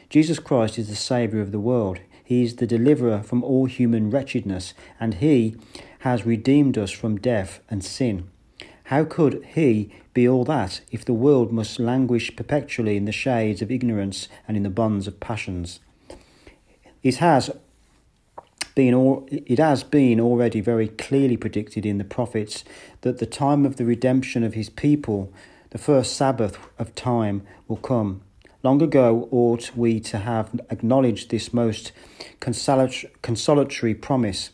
Jesus 0.10 0.40
Christ 0.40 0.78
is 0.80 0.88
the 0.88 0.96
Saviour 0.96 1.42
of 1.42 1.52
the 1.52 1.60
world. 1.60 2.00
He 2.24 2.44
is 2.44 2.56
the 2.56 2.68
deliverer 2.68 3.22
from 3.22 3.44
all 3.44 3.66
human 3.66 4.10
wretchedness, 4.10 4.74
and 5.00 5.16
he 5.16 5.56
has 6.00 6.26
redeemed 6.26 6.78
us 6.78 6.92
from 6.92 7.18
death 7.18 7.60
and 7.70 7.84
sin. 7.84 8.30
How 8.86 9.04
could 9.04 9.44
he 9.56 9.92
be 10.14 10.28
all 10.28 10.46
that 10.46 10.82
if 10.92 11.04
the 11.04 11.14
world 11.14 11.52
must 11.52 11.80
languish 11.80 12.36
perpetually 12.36 12.96
in 12.96 13.06
the 13.06 13.12
shades 13.12 13.62
of 13.62 13.72
ignorance 13.72 14.28
and 14.48 14.56
in 14.56 14.64
the 14.64 14.70
bonds 14.70 15.08
of 15.08 15.20
passions? 15.20 15.80
It 17.04 17.18
has 17.18 17.52
been 18.76 19.26
it 19.30 19.58
has 19.58 19.84
been 19.84 20.20
already 20.20 20.62
very 20.62 20.90
clearly 20.90 21.38
predicted 21.38 21.86
in 21.86 21.98
the 21.98 22.04
prophets 22.04 22.64
that 23.02 23.18
the 23.18 23.26
time 23.26 23.66
of 23.66 23.78
the 23.78 23.86
redemption 23.86 24.44
of 24.44 24.54
his 24.54 24.70
people, 24.70 25.34
the 25.72 25.78
first 25.78 26.16
Sabbath 26.16 26.58
of 26.78 26.94
time, 26.94 27.42
will 27.68 27.78
come. 27.78 28.22
Long 28.64 28.82
ago 28.82 29.28
ought 29.32 29.72
we 29.76 30.00
to 30.02 30.18
have 30.18 30.60
acknowledged 30.70 31.30
this 31.30 31.54
most 31.54 31.92
consolatory 32.40 33.94
promise, 33.94 34.50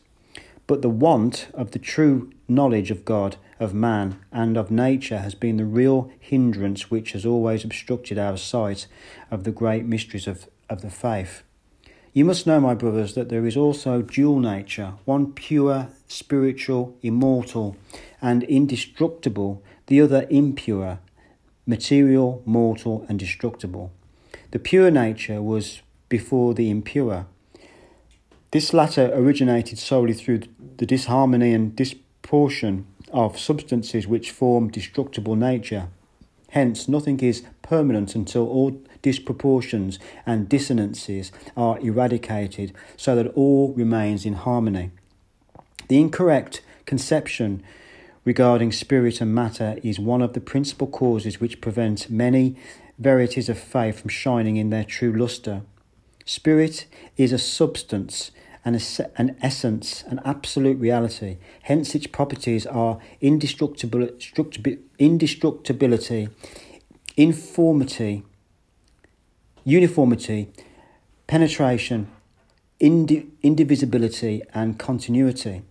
but 0.67 0.81
the 0.81 0.89
want 0.89 1.47
of 1.53 1.71
the 1.71 1.79
true 1.79 2.31
knowledge 2.47 2.91
of 2.91 3.05
God 3.05 3.37
of 3.59 3.73
man 3.73 4.19
and 4.31 4.57
of 4.57 4.69
nature 4.71 5.19
has 5.19 5.35
been 5.35 5.57
the 5.57 5.65
real 5.65 6.11
hindrance 6.19 6.91
which 6.91 7.13
has 7.13 7.25
always 7.25 7.63
obstructed 7.63 8.17
our 8.17 8.35
sight 8.35 8.87
of 9.29 9.43
the 9.45 9.51
great 9.51 9.85
mysteries 9.85 10.27
of, 10.27 10.47
of 10.69 10.81
the 10.81 10.89
faith. 10.89 11.43
You 12.13 12.25
must 12.25 12.45
know, 12.45 12.59
my 12.59 12.73
brothers, 12.73 13.15
that 13.15 13.29
there 13.29 13.45
is 13.45 13.55
also 13.55 14.01
dual 14.01 14.39
nature, 14.39 14.95
one 15.05 15.31
pure, 15.31 15.87
spiritual, 16.07 16.97
immortal, 17.01 17.77
and 18.21 18.43
indestructible, 18.43 19.63
the 19.87 20.01
other 20.01 20.27
impure, 20.29 20.99
material, 21.65 22.41
mortal, 22.45 23.05
and 23.07 23.17
destructible. 23.17 23.93
The 24.51 24.59
pure 24.59 24.91
nature 24.91 25.41
was 25.41 25.81
before 26.09 26.53
the 26.53 26.69
impure. 26.69 27.27
This 28.51 28.73
latter 28.73 29.09
originated 29.13 29.79
solely 29.79 30.13
through 30.13 30.41
the 30.77 30.85
disharmony 30.85 31.53
and 31.53 31.73
disproportion 31.73 32.87
of 33.13 33.39
substances 33.39 34.05
which 34.05 34.31
form 34.31 34.69
destructible 34.69 35.37
nature. 35.37 35.87
Hence, 36.51 36.89
nothing 36.89 37.19
is 37.21 37.43
permanent 37.61 38.13
until 38.13 38.47
all 38.47 38.81
disproportions 39.01 39.99
and 40.25 40.49
dissonances 40.49 41.31
are 41.55 41.79
eradicated 41.79 42.73
so 42.97 43.15
that 43.15 43.27
all 43.35 43.73
remains 43.73 44.25
in 44.25 44.33
harmony. 44.33 44.91
The 45.87 45.99
incorrect 45.99 46.61
conception 46.85 47.63
regarding 48.25 48.73
spirit 48.73 49.21
and 49.21 49.33
matter 49.33 49.77
is 49.81 49.97
one 49.97 50.21
of 50.21 50.33
the 50.33 50.41
principal 50.41 50.87
causes 50.87 51.39
which 51.39 51.61
prevent 51.61 52.09
many 52.09 52.57
verities 52.99 53.47
of 53.47 53.57
faith 53.57 54.01
from 54.01 54.09
shining 54.09 54.57
in 54.57 54.69
their 54.69 54.83
true 54.83 55.13
lustre. 55.13 55.61
Spirit 56.25 56.85
is 57.15 57.31
a 57.31 57.39
substance 57.39 58.31
an, 58.63 58.79
an 59.17 59.35
essence, 59.41 60.03
an 60.07 60.19
absolute 60.23 60.79
reality. 60.79 61.37
Hence, 61.63 61.95
its 61.95 62.07
properties 62.07 62.65
are 62.65 62.99
indestructibility, 63.21 64.79
indestructibility 64.99 66.29
informity, 67.17 68.23
uniformity, 69.63 70.49
penetration, 71.27 72.09
indi- 72.79 73.27
indivisibility, 73.43 74.41
and 74.53 74.79
continuity. 74.79 75.61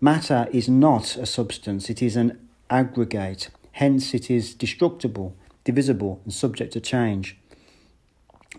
Matter 0.00 0.48
is 0.52 0.68
not 0.68 1.16
a 1.16 1.26
substance, 1.26 1.90
it 1.90 2.02
is 2.02 2.16
an 2.16 2.48
aggregate. 2.70 3.50
Hence, 3.72 4.14
it 4.14 4.30
is 4.30 4.54
destructible, 4.54 5.36
divisible, 5.64 6.20
and 6.24 6.32
subject 6.32 6.72
to 6.72 6.80
change. 6.80 7.38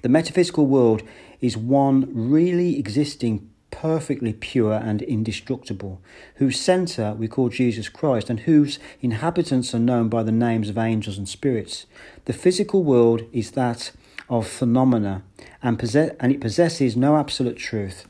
The 0.03 0.09
metaphysical 0.09 0.67
world 0.67 1.01
is 1.41 1.57
one 1.57 2.07
really 2.13 2.77
existing 2.77 3.49
perfectly 3.71 4.33
pure 4.33 4.73
and 4.73 5.01
indestructible, 5.01 6.01
whose 6.35 6.59
centre 6.59 7.13
we 7.17 7.27
call 7.27 7.49
Jesus 7.49 7.89
Christ, 7.89 8.29
and 8.29 8.41
whose 8.41 8.79
inhabitants 9.01 9.73
are 9.75 9.79
known 9.79 10.09
by 10.09 10.23
the 10.23 10.31
names 10.31 10.69
of 10.69 10.77
angels 10.77 11.17
and 11.17 11.27
spirits. 11.27 11.85
The 12.25 12.33
physical 12.33 12.83
world 12.83 13.23
is 13.31 13.51
that 13.51 13.91
of 14.29 14.47
phenomena, 14.47 15.23
and, 15.61 15.79
possess- 15.79 16.15
and 16.19 16.31
it 16.31 16.41
possesses 16.41 16.97
no 16.97 17.17
absolute 17.17 17.57
truth. 17.57 18.07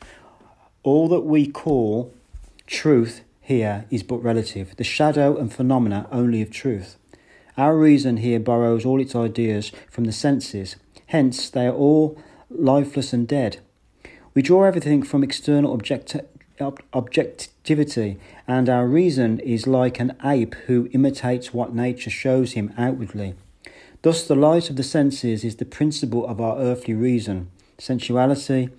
All 0.83 1.07
that 1.09 1.21
we 1.21 1.47
call 1.47 2.13
truth 2.65 3.21
here 3.41 3.85
is 3.89 4.03
but 4.03 4.23
relative, 4.23 4.75
the 4.77 4.83
shadow 4.83 5.37
and 5.37 5.53
phenomena 5.53 6.07
only 6.11 6.41
of 6.41 6.51
truth. 6.51 6.97
Our 7.57 7.77
reason 7.77 8.17
here 8.17 8.39
borrows 8.39 8.85
all 8.85 9.01
its 9.01 9.15
ideas 9.15 9.71
from 9.89 10.03
the 10.03 10.11
senses, 10.11 10.75
hence, 11.07 11.49
they 11.49 11.67
are 11.67 11.73
all 11.73 12.21
lifeless 12.49 13.13
and 13.13 13.27
dead. 13.27 13.59
We 14.37 14.43
draw 14.43 14.65
everything 14.65 15.01
from 15.01 15.23
external 15.23 15.73
object- 15.73 16.15
objectivity, 16.93 18.19
and 18.47 18.69
our 18.69 18.85
reason 18.85 19.39
is 19.39 19.65
like 19.65 19.99
an 19.99 20.15
ape 20.23 20.53
who 20.67 20.89
imitates 20.91 21.55
what 21.55 21.73
nature 21.73 22.11
shows 22.11 22.51
him 22.51 22.71
outwardly. 22.77 23.33
Thus, 24.03 24.27
the 24.27 24.35
light 24.35 24.69
of 24.69 24.75
the 24.75 24.83
senses 24.83 25.43
is 25.43 25.55
the 25.55 25.65
principle 25.65 26.23
of 26.27 26.39
our 26.39 26.59
earthly 26.59 26.93
reason, 26.93 27.49
sensuality, 27.79 28.69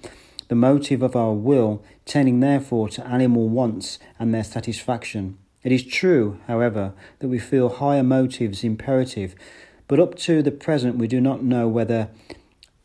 the 0.46 0.54
motive 0.54 1.02
of 1.02 1.16
our 1.16 1.32
will, 1.32 1.82
tending 2.04 2.38
therefore 2.38 2.88
to 2.90 3.04
animal 3.04 3.48
wants 3.48 3.98
and 4.20 4.32
their 4.32 4.44
satisfaction. 4.44 5.38
It 5.64 5.72
is 5.72 5.82
true, 5.82 6.38
however, 6.46 6.92
that 7.18 7.26
we 7.26 7.40
feel 7.40 7.68
higher 7.68 8.04
motives 8.04 8.62
imperative, 8.62 9.34
but 9.88 9.98
up 9.98 10.14
to 10.18 10.40
the 10.40 10.52
present 10.52 10.98
we 10.98 11.08
do 11.08 11.20
not 11.20 11.42
know 11.42 11.66
whether 11.66 12.10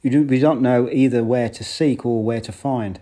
we 0.04 0.40
don't 0.40 0.62
know 0.62 0.90
either 0.92 1.24
where 1.24 1.50
to 1.50 1.64
seek 1.64 2.06
or 2.06 2.24
where 2.24 2.42
to 2.42 2.52
find. 2.52 3.00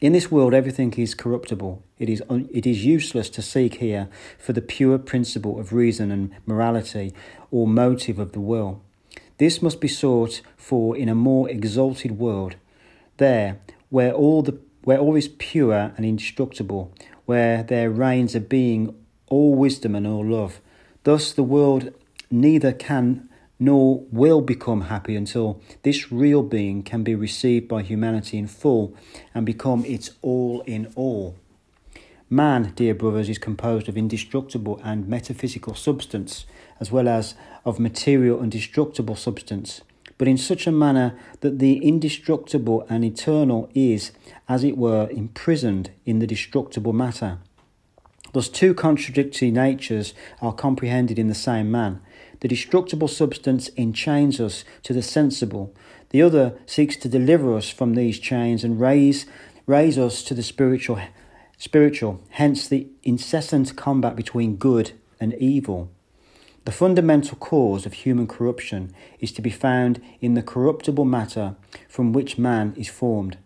In 0.00 0.12
this 0.12 0.30
world, 0.30 0.52
everything 0.52 0.92
is 0.94 1.14
corruptible. 1.14 1.82
It 1.98 2.08
is, 2.08 2.22
un- 2.28 2.48
it 2.52 2.66
is 2.66 2.84
useless 2.84 3.30
to 3.30 3.42
seek 3.42 3.74
here 3.74 4.08
for 4.36 4.52
the 4.52 4.62
pure 4.62 4.98
principle 4.98 5.60
of 5.60 5.72
reason 5.72 6.10
and 6.10 6.34
morality 6.44 7.12
or 7.52 7.68
motive 7.68 8.18
of 8.18 8.32
the 8.32 8.40
will. 8.40 8.82
This 9.38 9.62
must 9.62 9.80
be 9.80 9.88
sought 9.88 10.40
for 10.56 10.96
in 10.96 11.08
a 11.08 11.14
more 11.14 11.48
exalted 11.48 12.18
world, 12.18 12.56
there 13.18 13.60
where 13.90 14.12
all, 14.12 14.42
the, 14.42 14.58
where 14.82 14.98
all 14.98 15.14
is 15.14 15.28
pure 15.28 15.92
and 15.96 16.04
indestructible, 16.04 16.92
where 17.26 17.62
there 17.62 17.90
reigns 17.90 18.34
a 18.34 18.40
being 18.40 18.94
all 19.28 19.54
wisdom 19.54 19.94
and 19.94 20.06
all 20.06 20.24
love. 20.24 20.60
Thus, 21.04 21.32
the 21.32 21.42
world 21.42 21.92
neither 22.30 22.72
can 22.72 23.28
nor 23.62 24.02
will 24.10 24.40
become 24.40 24.82
happy 24.82 25.14
until 25.14 25.60
this 25.82 26.10
real 26.10 26.42
being 26.42 26.82
can 26.82 27.04
be 27.04 27.14
received 27.14 27.68
by 27.68 27.80
humanity 27.80 28.36
in 28.36 28.48
full 28.48 28.92
and 29.32 29.46
become 29.46 29.84
its 29.84 30.10
all 30.20 30.62
in 30.62 30.92
all. 30.96 31.36
Man, 32.28 32.72
dear 32.74 32.92
brothers, 32.94 33.28
is 33.28 33.38
composed 33.38 33.88
of 33.88 33.96
indestructible 33.96 34.80
and 34.82 35.06
metaphysical 35.06 35.76
substance, 35.76 36.44
as 36.80 36.90
well 36.90 37.06
as 37.06 37.34
of 37.64 37.78
material 37.78 38.40
and 38.40 38.50
destructible 38.50 39.14
substance, 39.14 39.82
but 40.18 40.26
in 40.26 40.38
such 40.38 40.66
a 40.66 40.72
manner 40.72 41.16
that 41.40 41.60
the 41.60 41.76
indestructible 41.86 42.84
and 42.88 43.04
eternal 43.04 43.70
is, 43.74 44.10
as 44.48 44.64
it 44.64 44.76
were, 44.76 45.08
imprisoned 45.10 45.90
in 46.04 46.18
the 46.18 46.26
destructible 46.26 46.92
matter. 46.92 47.38
Thus, 48.32 48.48
two 48.48 48.72
contradictory 48.74 49.50
natures 49.50 50.14
are 50.40 50.54
comprehended 50.54 51.18
in 51.18 51.28
the 51.28 51.34
same 51.34 51.70
man. 51.70 52.00
The 52.42 52.48
destructible 52.48 53.06
substance 53.06 53.70
enchains 53.76 54.40
us 54.40 54.64
to 54.82 54.92
the 54.92 55.00
sensible, 55.00 55.72
the 56.10 56.22
other 56.22 56.58
seeks 56.66 56.96
to 56.96 57.08
deliver 57.08 57.56
us 57.56 57.70
from 57.70 57.94
these 57.94 58.18
chains 58.18 58.64
and 58.64 58.80
raise, 58.80 59.26
raise 59.64 59.96
us 59.96 60.24
to 60.24 60.34
the 60.34 60.42
spiritual, 60.42 60.98
spiritual, 61.56 62.20
hence 62.30 62.66
the 62.66 62.88
incessant 63.04 63.76
combat 63.76 64.16
between 64.16 64.56
good 64.56 64.90
and 65.20 65.34
evil. 65.34 65.88
The 66.64 66.72
fundamental 66.72 67.36
cause 67.36 67.86
of 67.86 67.92
human 67.92 68.26
corruption 68.26 68.92
is 69.20 69.30
to 69.34 69.42
be 69.42 69.50
found 69.50 70.02
in 70.20 70.34
the 70.34 70.42
corruptible 70.42 71.04
matter 71.04 71.54
from 71.88 72.12
which 72.12 72.38
man 72.38 72.74
is 72.76 72.88
formed. 72.88 73.38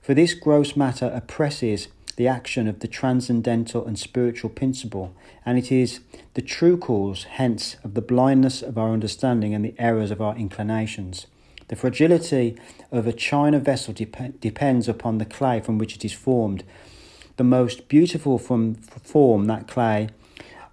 For 0.00 0.14
this 0.14 0.32
gross 0.32 0.74
matter 0.74 1.12
oppresses 1.14 1.88
the 2.22 2.28
action 2.28 2.68
of 2.68 2.78
the 2.78 2.86
transcendental 2.86 3.84
and 3.84 3.98
spiritual 3.98 4.48
principle, 4.48 5.12
and 5.44 5.58
it 5.58 5.72
is 5.72 5.98
the 6.34 6.40
true 6.40 6.76
cause, 6.76 7.24
hence, 7.24 7.74
of 7.82 7.94
the 7.94 8.00
blindness 8.00 8.62
of 8.62 8.78
our 8.78 8.92
understanding 8.92 9.52
and 9.52 9.64
the 9.64 9.74
errors 9.76 10.12
of 10.12 10.22
our 10.22 10.36
inclinations. 10.36 11.26
The 11.66 11.74
fragility 11.74 12.56
of 12.92 13.08
a 13.08 13.12
china 13.12 13.58
vessel 13.58 13.92
dep- 13.92 14.38
depends 14.40 14.88
upon 14.88 15.18
the 15.18 15.24
clay 15.24 15.58
from 15.58 15.78
which 15.78 15.96
it 15.96 16.04
is 16.04 16.12
formed. 16.12 16.62
The 17.38 17.42
most 17.58 17.88
beautiful 17.88 18.38
from 18.38 18.76
form 18.76 19.46
that 19.46 19.66
clay 19.66 20.08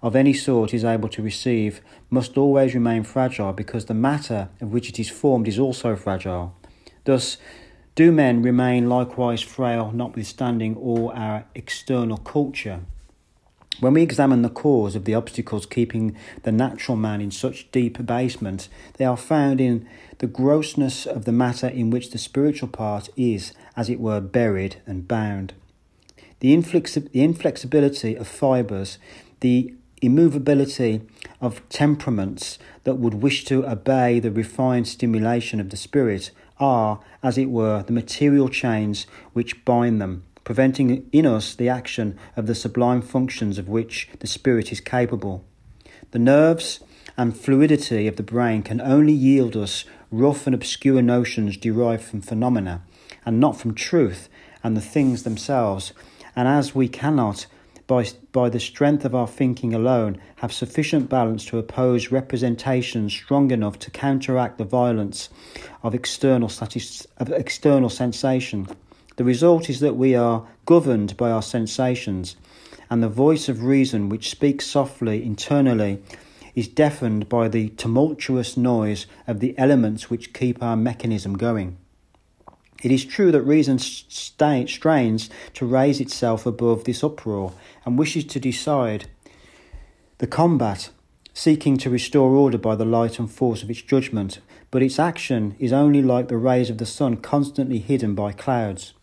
of 0.04 0.14
any 0.14 0.32
sort 0.32 0.72
is 0.72 0.84
able 0.84 1.08
to 1.08 1.20
receive 1.20 1.80
must 2.10 2.38
always 2.38 2.74
remain 2.74 3.02
fragile 3.02 3.52
because 3.52 3.86
the 3.86 3.92
matter 4.08 4.50
of 4.60 4.72
which 4.72 4.88
it 4.88 5.00
is 5.00 5.10
formed 5.10 5.48
is 5.48 5.58
also 5.58 5.96
fragile. 5.96 6.54
Thus, 7.02 7.38
do 7.94 8.12
men 8.12 8.42
remain 8.42 8.88
likewise 8.88 9.42
frail, 9.42 9.90
notwithstanding 9.92 10.76
all 10.76 11.12
our 11.14 11.44
external 11.54 12.16
culture? 12.18 12.80
When 13.80 13.94
we 13.94 14.02
examine 14.02 14.42
the 14.42 14.50
cause 14.50 14.94
of 14.94 15.06
the 15.06 15.14
obstacles 15.14 15.64
keeping 15.64 16.14
the 16.42 16.52
natural 16.52 16.96
man 16.96 17.22
in 17.22 17.30
such 17.30 17.70
deep 17.72 17.98
abasement, 17.98 18.68
they 18.98 19.06
are 19.06 19.16
found 19.16 19.60
in 19.60 19.88
the 20.18 20.26
grossness 20.26 21.06
of 21.06 21.24
the 21.24 21.32
matter 21.32 21.66
in 21.66 21.88
which 21.88 22.10
the 22.10 22.18
spiritual 22.18 22.68
part 22.68 23.08
is, 23.16 23.54
as 23.76 23.88
it 23.88 23.98
were, 23.98 24.20
buried 24.20 24.76
and 24.86 25.08
bound. 25.08 25.54
The, 26.40 26.54
inflexi- 26.54 27.10
the 27.10 27.24
inflexibility 27.24 28.16
of 28.16 28.28
fibres, 28.28 28.98
the 29.40 29.74
immovability 30.02 31.00
of 31.40 31.66
temperaments 31.70 32.58
that 32.84 32.96
would 32.96 33.14
wish 33.14 33.44
to 33.46 33.66
obey 33.66 34.20
the 34.20 34.30
refined 34.30 34.88
stimulation 34.88 35.58
of 35.58 35.70
the 35.70 35.76
spirit 35.76 36.30
are, 36.60 37.00
as 37.22 37.38
it 37.38 37.50
were, 37.50 37.82
the 37.82 37.92
material 37.92 38.48
chains 38.48 39.06
which 39.32 39.64
bind 39.64 40.00
them, 40.00 40.22
preventing 40.44 41.08
in 41.12 41.26
us 41.26 41.54
the 41.54 41.68
action 41.68 42.18
of 42.36 42.46
the 42.46 42.54
sublime 42.54 43.02
functions 43.02 43.58
of 43.58 43.68
which 43.68 44.08
the 44.20 44.26
spirit 44.26 44.70
is 44.70 44.80
capable. 44.80 45.44
The 46.12 46.18
nerves 46.18 46.80
and 47.16 47.36
fluidity 47.36 48.06
of 48.06 48.16
the 48.16 48.22
brain 48.22 48.62
can 48.62 48.80
only 48.80 49.12
yield 49.12 49.56
us 49.56 49.84
rough 50.10 50.46
and 50.46 50.54
obscure 50.54 51.02
notions 51.02 51.56
derived 51.56 52.02
from 52.02 52.20
phenomena, 52.20 52.82
and 53.24 53.40
not 53.40 53.58
from 53.58 53.74
truth 53.74 54.28
and 54.62 54.76
the 54.76 54.80
things 54.80 55.22
themselves, 55.22 55.92
and 56.36 56.46
as 56.48 56.74
we 56.74 56.88
cannot 56.88 57.46
by, 57.90 58.06
by 58.30 58.48
the 58.48 58.60
strength 58.60 59.04
of 59.04 59.16
our 59.16 59.26
thinking 59.26 59.74
alone, 59.74 60.16
have 60.36 60.52
sufficient 60.52 61.08
balance 61.08 61.44
to 61.44 61.58
oppose 61.58 62.12
representations 62.12 63.12
strong 63.12 63.50
enough 63.50 63.80
to 63.80 63.90
counteract 63.90 64.58
the 64.58 64.64
violence 64.64 65.28
of 65.82 65.92
external, 65.92 66.48
satis- 66.48 67.08
of 67.16 67.32
external 67.32 67.88
sensation. 67.88 68.68
The 69.16 69.24
result 69.24 69.68
is 69.68 69.80
that 69.80 69.96
we 69.96 70.14
are 70.14 70.46
governed 70.66 71.16
by 71.16 71.32
our 71.32 71.42
sensations, 71.42 72.36
and 72.88 73.02
the 73.02 73.08
voice 73.08 73.48
of 73.48 73.64
reason, 73.64 74.08
which 74.08 74.30
speaks 74.30 74.66
softly 74.66 75.24
internally, 75.24 76.00
is 76.54 76.68
deafened 76.68 77.28
by 77.28 77.48
the 77.48 77.70
tumultuous 77.70 78.56
noise 78.56 79.08
of 79.26 79.40
the 79.40 79.58
elements 79.58 80.08
which 80.08 80.32
keep 80.32 80.62
our 80.62 80.76
mechanism 80.76 81.36
going. 81.36 81.76
It 82.82 82.90
is 82.90 83.04
true 83.04 83.30
that 83.32 83.42
reason 83.42 83.78
strains 83.78 85.30
to 85.54 85.66
raise 85.66 86.00
itself 86.00 86.46
above 86.46 86.84
this 86.84 87.04
uproar 87.04 87.52
and 87.84 87.98
wishes 87.98 88.24
to 88.24 88.40
decide 88.40 89.06
the 90.18 90.26
combat, 90.26 90.90
seeking 91.34 91.76
to 91.78 91.90
restore 91.90 92.32
order 92.34 92.58
by 92.58 92.76
the 92.76 92.84
light 92.84 93.18
and 93.18 93.30
force 93.30 93.62
of 93.62 93.70
its 93.70 93.82
judgment, 93.82 94.40
but 94.70 94.82
its 94.82 94.98
action 94.98 95.56
is 95.58 95.72
only 95.72 96.02
like 96.02 96.28
the 96.28 96.36
rays 96.36 96.70
of 96.70 96.78
the 96.78 96.86
sun 96.86 97.16
constantly 97.16 97.78
hidden 97.78 98.14
by 98.14 98.32
clouds. 98.32 98.94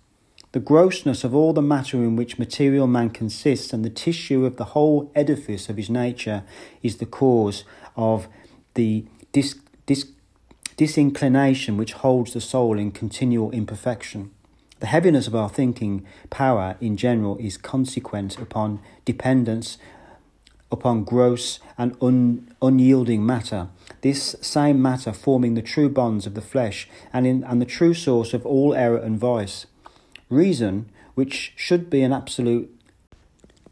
The 0.54 0.60
grossness 0.60 1.24
of 1.24 1.36
all 1.36 1.54
the 1.54 1.62
matter 1.62 1.98
in 1.98 2.16
which 2.16 2.40
material 2.40 2.88
man 2.88 3.10
consists 3.10 3.74
and 3.74 3.84
the 3.84 3.90
tissue 3.90 4.46
of 4.46 4.56
the 4.56 4.66
whole 4.66 5.12
edifice 5.14 5.70
of 5.70 5.78
his 5.78 5.90
nature 5.90 6.44
is 6.82 6.98
the 6.98 7.06
cause 7.06 7.64
of 7.96 8.28
the 8.74 9.06
dis- 9.34 9.60
dis- 9.86 10.12
disinclination 10.78 11.76
which 11.76 11.94
holds 11.94 12.34
the 12.34 12.42
soul 12.42 12.80
in 12.80 12.92
continual 12.92 13.52
imperfection. 13.52 14.32
The 14.80 14.88
heaviness 14.88 15.28
of 15.28 15.36
our 15.36 15.50
thinking 15.50 16.06
power 16.30 16.78
in 16.80 16.98
general 16.98 17.38
is 17.38 17.58
consequent 17.58 18.38
upon 18.38 18.80
dependence 19.06 19.78
upon 20.72 21.04
gross 21.04 21.60
and 21.78 21.96
un, 22.02 22.54
unyielding 22.62 23.26
matter, 23.26 23.70
this 24.02 24.36
same 24.42 24.82
matter 24.82 25.14
forming 25.14 25.54
the 25.54 25.62
true 25.62 25.90
bonds 25.90 26.26
of 26.28 26.34
the 26.34 26.42
flesh 26.42 26.88
and, 27.14 27.26
in, 27.26 27.44
and 27.44 27.62
the 27.62 27.66
true 27.66 27.94
source 27.94 28.34
of 28.34 28.46
all 28.46 28.74
error 28.74 28.98
and 28.98 29.18
vice. 29.18 29.66
Reason, 30.30 30.90
which 31.16 31.54
should 31.56 31.90
be 31.90 32.02
an 32.02 32.14
absolute 32.14 32.77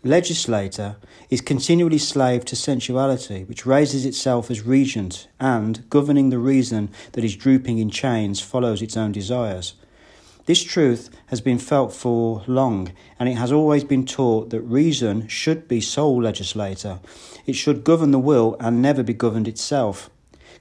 legislator, 0.06 0.96
is 1.30 1.42
continually 1.42 1.98
slave 1.98 2.46
to 2.46 2.56
sensuality, 2.56 3.44
which 3.46 3.66
raises 3.66 4.06
itself 4.06 4.52
as 4.52 4.66
regent 4.66 5.28
and, 5.40 5.90
governing 5.90 6.30
the 6.30 6.38
reason 6.38 6.90
that 7.14 7.24
is 7.24 7.36
drooping 7.36 7.80
in 7.80 7.90
chains, 7.90 8.40
follows 8.40 8.82
its 8.82 8.96
own 8.96 9.12
desires. 9.12 9.74
This 10.46 10.64
truth 10.64 11.10
has 11.28 11.42
been 11.42 11.58
felt 11.58 11.92
for 11.92 12.44
long, 12.46 12.92
and 13.20 13.28
it 13.28 13.34
has 13.34 13.52
always 13.52 13.84
been 13.84 14.06
taught 14.06 14.52
that 14.52 14.62
reason 14.62 15.28
should 15.28 15.68
be 15.68 15.82
sole 15.82 16.22
legislator. 16.22 17.00
It 17.48 17.54
should 17.54 17.84
govern 17.84 18.12
the 18.12 18.20
will 18.20 18.56
and 18.60 18.82
never 18.82 19.02
be 19.02 19.14
governed 19.14 19.48
itself. 19.48 20.12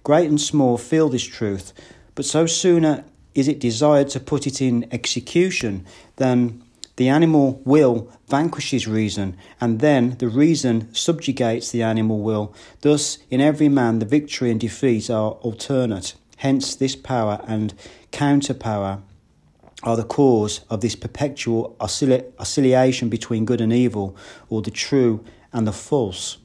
Great 0.03 0.29
and 0.29 0.41
small 0.41 0.79
feel 0.79 1.11
this 1.11 1.25
truth, 1.25 1.75
but 2.15 2.25
so 2.25 2.47
sooner 2.47 3.05
is 3.35 3.47
it 3.47 3.59
desired 3.59 4.09
to 4.09 4.21
put 4.21 4.47
it 4.47 4.63
in 4.63 4.87
execution 4.91 5.85
than 6.17 6.64
the 6.97 7.09
animal 7.09 7.61
will 7.65 8.11
vanquishes 8.29 8.87
reason, 8.87 9.37
and 9.61 9.81
then 9.81 10.17
the 10.19 10.29
reason 10.29 10.95
subjugates 10.95 11.71
the 11.71 11.83
animal 11.83 12.21
will. 12.21 12.55
Thus, 12.83 13.19
in 13.31 13.41
every 13.41 13.69
man, 13.69 13.99
the 13.99 14.07
victory 14.07 14.51
and 14.51 14.61
defeat 14.61 15.11
are 15.11 15.33
alternate. 15.33 16.15
Hence, 16.37 16.77
this 16.77 16.95
power 16.95 17.41
and 17.49 17.75
counter 18.13 18.55
power 18.55 19.03
are 19.83 19.97
the 19.97 20.05
cause 20.05 20.61
of 20.71 20.81
this 20.81 20.95
perpetual 20.95 21.77
oscillation 21.81 23.09
between 23.09 23.45
good 23.45 23.61
and 23.61 23.73
evil, 23.73 24.17
or 24.49 24.63
the 24.63 24.71
true 24.71 25.25
and 25.53 25.67
the 25.67 25.73
false. 25.73 26.39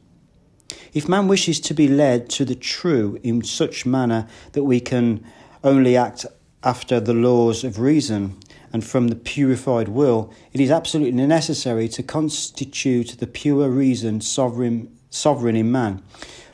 If 0.94 1.08
man 1.08 1.28
wishes 1.28 1.60
to 1.62 1.74
be 1.74 1.88
led 1.88 2.30
to 2.32 2.46
the 2.46 2.56
true 2.56 3.20
in 3.24 3.44
such 3.44 3.86
manner 3.86 4.28
that 4.54 4.64
we 4.64 4.80
can 4.80 5.24
only 5.64 5.96
act 5.96 6.26
after 6.64 7.00
the 7.00 7.14
laws 7.14 7.64
of 7.64 7.80
reason 7.80 8.38
and 8.72 8.84
from 8.84 9.08
the 9.08 9.16
purified 9.16 9.88
will, 9.88 10.32
it 10.54 10.60
is 10.60 10.72
absolutely 10.72 11.26
necessary 11.26 11.88
to 11.90 12.04
constitute 12.04 13.18
the 13.20 13.28
pure 13.28 13.70
reason 13.70 14.22
sovereign, 14.22 14.96
sovereign 15.10 15.56
in 15.56 15.72
man. 15.72 16.04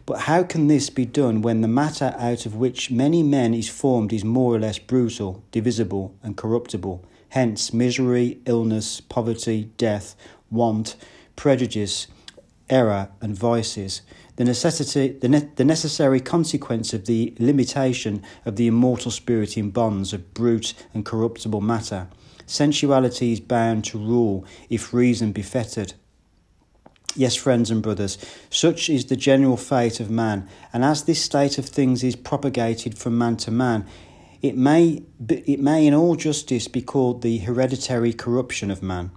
But 0.06 0.22
how 0.22 0.44
can 0.44 0.68
this 0.68 0.90
be 0.90 1.06
done 1.06 1.42
when 1.42 1.62
the 1.62 1.68
matter 1.68 2.16
out 2.18 2.46
of 2.46 2.56
which 2.56 2.92
many 2.92 3.24
men 3.24 3.54
is 3.54 3.70
formed 3.70 4.14
is 4.14 4.24
more 4.24 4.56
or 4.56 4.60
less 4.60 4.78
brutal, 4.78 5.44
divisible, 5.52 6.16
and 6.22 6.38
corruptible? 6.38 7.04
hence 7.36 7.74
misery, 7.74 8.40
illness, 8.46 9.02
poverty, 9.02 9.70
death, 9.76 10.16
want, 10.50 10.96
prejudice, 11.36 12.08
error, 12.70 13.10
and 13.20 13.38
vices. 13.38 14.02
The, 14.38 14.44
necessity, 14.44 15.18
the, 15.20 15.30
ne- 15.30 15.50
the 15.56 15.64
necessary 15.64 16.20
consequence 16.20 16.94
of 16.94 17.06
the 17.06 17.34
limitation 17.40 18.22
of 18.46 18.58
the 18.58 18.68
immortal 18.68 19.12
spirit 19.12 19.58
in 19.58 19.72
bonds 19.72 20.12
of 20.14 20.34
brute 20.34 20.74
and 20.94 21.06
corruptible 21.06 21.62
matter. 21.62 22.10
Sensuality 22.46 23.32
is 23.32 23.40
bound 23.40 23.86
to 23.86 23.98
rule 23.98 24.46
if 24.70 24.94
reason 24.94 25.32
be 25.32 25.42
fettered. 25.42 25.94
Yes, 27.16 27.36
friends 27.36 27.72
and 27.72 27.82
brothers, 27.82 28.18
such 28.50 28.90
is 28.90 29.06
the 29.06 29.16
general 29.16 29.56
fate 29.56 30.02
of 30.02 30.10
man, 30.10 30.50
and 30.74 30.84
as 30.84 31.04
this 31.04 31.24
state 31.24 31.58
of 31.58 31.66
things 31.66 32.04
is 32.04 32.18
propagated 32.18 32.98
from 32.98 33.18
man 33.18 33.38
to 33.38 33.52
man, 33.52 33.86
it 34.42 34.58
may, 34.58 35.02
it 35.30 35.62
may 35.62 35.88
in 35.88 35.94
all 35.94 36.16
justice 36.16 36.68
be 36.68 36.82
called 36.82 37.22
the 37.22 37.38
hereditary 37.38 38.12
corruption 38.12 38.70
of 38.70 38.84
man. 38.84 39.12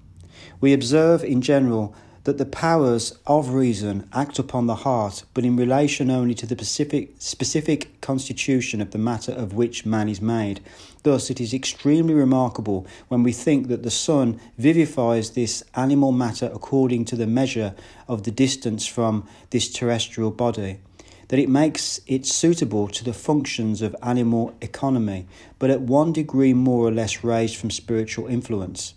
We 0.60 0.72
observe 0.72 1.24
in 1.24 1.42
general 1.42 1.94
that 2.28 2.36
the 2.36 2.44
powers 2.44 3.18
of 3.26 3.54
reason 3.54 4.06
act 4.12 4.38
upon 4.38 4.66
the 4.66 4.74
heart, 4.74 5.24
but 5.32 5.46
in 5.46 5.56
relation 5.56 6.10
only 6.10 6.34
to 6.34 6.44
the 6.44 6.54
specific, 6.62 7.14
specific 7.18 7.98
constitution 8.02 8.82
of 8.82 8.90
the 8.90 8.98
matter 8.98 9.32
of 9.32 9.54
which 9.54 9.86
man 9.86 10.10
is 10.10 10.20
made. 10.20 10.60
Thus, 11.04 11.30
it 11.30 11.40
is 11.40 11.54
extremely 11.54 12.12
remarkable 12.12 12.86
when 13.08 13.22
we 13.22 13.32
think 13.32 13.68
that 13.68 13.82
the 13.82 13.90
sun 13.90 14.38
vivifies 14.58 15.30
this 15.30 15.64
animal 15.74 16.12
matter 16.12 16.50
according 16.52 17.06
to 17.06 17.16
the 17.16 17.26
measure 17.26 17.74
of 18.08 18.24
the 18.24 18.30
distance 18.30 18.86
from 18.86 19.26
this 19.48 19.72
terrestrial 19.72 20.30
body 20.30 20.80
that 21.28 21.38
it 21.38 21.48
makes 21.48 21.98
it 22.06 22.26
suitable 22.26 22.88
to 22.88 23.04
the 23.04 23.14
functions 23.14 23.80
of 23.80 23.96
animal 24.02 24.54
economy, 24.60 25.26
but 25.58 25.70
at 25.70 25.80
one 25.80 26.12
degree 26.12 26.52
more 26.52 26.86
or 26.86 26.92
less 26.92 27.24
raised 27.24 27.56
from 27.56 27.70
spiritual 27.70 28.26
influence. 28.26 28.92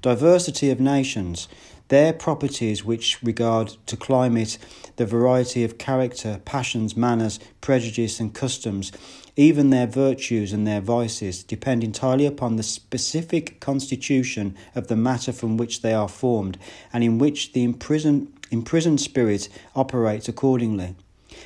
Diversity 0.00 0.68
of 0.68 0.80
nations, 0.80 1.46
their 1.92 2.14
properties 2.14 2.82
which 2.82 3.22
regard 3.22 3.68
to 3.84 3.98
climate, 3.98 4.56
the 4.96 5.04
variety 5.04 5.62
of 5.62 5.76
character, 5.76 6.40
passions, 6.46 6.96
manners, 6.96 7.38
prejudice, 7.60 8.18
and 8.18 8.32
customs, 8.32 8.90
even 9.36 9.68
their 9.68 9.86
virtues 9.86 10.54
and 10.54 10.66
their 10.66 10.80
vices, 10.80 11.44
depend 11.44 11.84
entirely 11.84 12.24
upon 12.24 12.56
the 12.56 12.62
specific 12.62 13.60
constitution 13.60 14.56
of 14.74 14.88
the 14.88 14.96
matter 14.96 15.34
from 15.34 15.58
which 15.58 15.82
they 15.82 15.92
are 15.92 16.08
formed, 16.08 16.56
and 16.94 17.04
in 17.04 17.18
which 17.18 17.52
the 17.52 17.62
imprisoned, 17.62 18.26
imprisoned 18.50 18.98
spirit 18.98 19.50
operates 19.76 20.30
accordingly. 20.30 20.96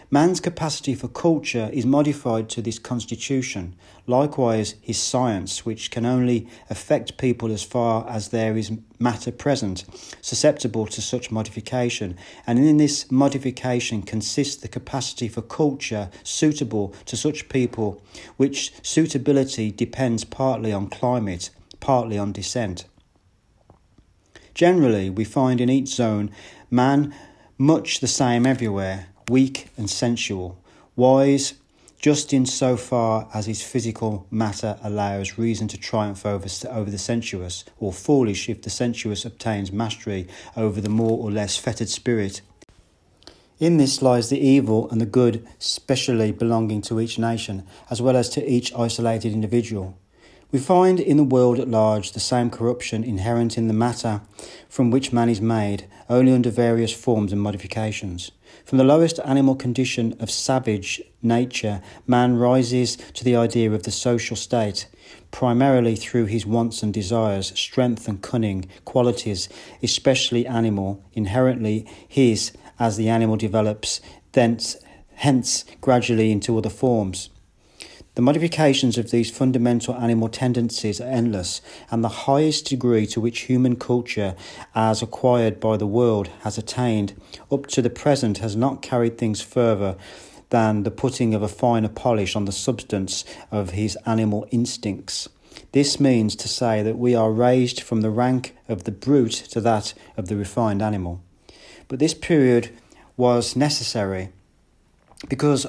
Man's 0.08 0.38
capacity 0.38 0.94
for 0.94 1.08
culture 1.08 1.68
is 1.72 1.84
modified 1.84 2.48
to 2.50 2.62
this 2.62 2.78
constitution. 2.78 3.74
Likewise, 4.06 4.76
his 4.80 4.98
science, 4.98 5.66
which 5.66 5.90
can 5.90 6.06
only 6.06 6.46
affect 6.70 7.18
people 7.18 7.50
as 7.50 7.64
far 7.64 8.08
as 8.08 8.28
there 8.28 8.56
is 8.56 8.70
matter 9.00 9.32
present, 9.32 9.84
susceptible 10.20 10.86
to 10.86 11.02
such 11.02 11.32
modification. 11.32 12.16
And 12.46 12.60
in 12.60 12.76
this 12.76 13.10
modification 13.10 14.02
consists 14.02 14.54
the 14.54 14.68
capacity 14.68 15.26
for 15.26 15.42
culture 15.42 16.08
suitable 16.22 16.94
to 17.06 17.16
such 17.16 17.48
people, 17.48 18.00
which 18.36 18.72
suitability 18.82 19.72
depends 19.72 20.22
partly 20.22 20.72
on 20.72 20.88
climate, 20.88 21.50
partly 21.80 22.16
on 22.16 22.30
descent. 22.30 22.84
Generally, 24.54 25.10
we 25.10 25.24
find 25.24 25.60
in 25.60 25.68
each 25.68 25.88
zone 25.88 26.30
man 26.70 27.12
much 27.58 27.98
the 27.98 28.06
same 28.06 28.46
everywhere 28.46 29.08
weak 29.28 29.68
and 29.76 29.90
sensual, 29.90 30.58
wise 30.94 31.54
just 31.98 32.32
in 32.32 32.46
so 32.46 32.76
far 32.76 33.28
as 33.32 33.46
his 33.46 33.62
physical 33.62 34.26
matter 34.30 34.78
allows 34.82 35.38
reason 35.38 35.66
to 35.68 35.78
triumph 35.78 36.26
over, 36.26 36.46
over 36.70 36.90
the 36.90 36.98
sensuous, 36.98 37.64
or 37.80 37.92
foolish 37.92 38.48
if 38.48 38.62
the 38.62 38.70
sensuous 38.70 39.24
obtains 39.24 39.72
mastery 39.72 40.28
over 40.56 40.80
the 40.80 40.88
more 40.88 41.18
or 41.18 41.30
less 41.30 41.56
fettered 41.56 41.88
spirit. 41.88 42.42
In 43.58 43.78
this 43.78 44.02
lies 44.02 44.28
the 44.28 44.38
evil 44.38 44.88
and 44.90 45.00
the 45.00 45.06
good 45.06 45.46
specially 45.58 46.30
belonging 46.30 46.82
to 46.82 47.00
each 47.00 47.18
nation, 47.18 47.66
as 47.90 48.02
well 48.02 48.16
as 48.16 48.28
to 48.30 48.48
each 48.48 48.74
isolated 48.74 49.32
individual. 49.32 49.96
We 50.52 50.58
find 50.58 51.00
in 51.00 51.16
the 51.16 51.24
world 51.24 51.58
at 51.58 51.68
large 51.68 52.12
the 52.12 52.20
same 52.20 52.50
corruption 52.50 53.02
inherent 53.02 53.58
in 53.58 53.66
the 53.66 53.74
matter 53.74 54.20
from 54.68 54.90
which 54.90 55.12
man 55.12 55.28
is 55.28 55.40
made, 55.40 55.88
only 56.08 56.32
under 56.32 56.50
various 56.50 56.92
forms 56.92 57.32
and 57.32 57.40
modifications. 57.40 58.30
From 58.64 58.78
the 58.78 58.84
lowest 58.84 59.20
animal 59.24 59.54
condition 59.54 60.16
of 60.18 60.30
savage 60.30 61.02
nature, 61.22 61.82
man 62.06 62.36
rises 62.36 62.96
to 63.14 63.24
the 63.24 63.36
idea 63.36 63.72
of 63.72 63.84
the 63.84 63.90
social 63.90 64.36
state, 64.36 64.86
primarily 65.30 65.96
through 65.96 66.26
his 66.26 66.46
wants 66.46 66.82
and 66.82 66.92
desires, 66.92 67.52
strength 67.58 68.08
and 68.08 68.22
cunning, 68.22 68.66
qualities, 68.84 69.48
especially 69.82 70.46
animal, 70.46 71.04
inherently 71.12 71.86
his 72.08 72.52
as 72.78 72.96
the 72.96 73.08
animal 73.08 73.36
develops, 73.36 74.00
thence, 74.32 74.76
hence 75.14 75.64
gradually 75.80 76.30
into 76.30 76.58
other 76.58 76.70
forms. 76.70 77.30
The 78.16 78.22
modifications 78.22 78.96
of 78.96 79.10
these 79.10 79.30
fundamental 79.30 79.94
animal 79.94 80.30
tendencies 80.30 81.02
are 81.02 81.08
endless, 81.08 81.60
and 81.90 82.02
the 82.02 82.24
highest 82.24 82.64
degree 82.64 83.06
to 83.08 83.20
which 83.20 83.40
human 83.40 83.76
culture, 83.76 84.34
as 84.74 85.02
acquired 85.02 85.60
by 85.60 85.76
the 85.76 85.86
world, 85.86 86.28
has 86.40 86.56
attained 86.56 87.12
up 87.52 87.66
to 87.66 87.82
the 87.82 87.90
present 87.90 88.38
has 88.38 88.56
not 88.56 88.80
carried 88.80 89.18
things 89.18 89.42
further 89.42 89.96
than 90.48 90.82
the 90.82 90.90
putting 90.90 91.34
of 91.34 91.42
a 91.42 91.48
finer 91.48 91.90
polish 91.90 92.34
on 92.34 92.46
the 92.46 92.52
substance 92.52 93.22
of 93.52 93.72
his 93.72 93.98
animal 94.06 94.48
instincts. 94.50 95.28
This 95.72 96.00
means 96.00 96.34
to 96.36 96.48
say 96.48 96.82
that 96.82 96.96
we 96.96 97.14
are 97.14 97.30
raised 97.30 97.82
from 97.82 98.00
the 98.00 98.08
rank 98.08 98.56
of 98.66 98.84
the 98.84 98.92
brute 98.92 99.44
to 99.50 99.60
that 99.60 99.92
of 100.16 100.28
the 100.28 100.36
refined 100.36 100.80
animal. 100.80 101.20
But 101.86 101.98
this 101.98 102.14
period 102.14 102.70
was 103.18 103.56
necessary 103.56 104.30
because 105.28 105.66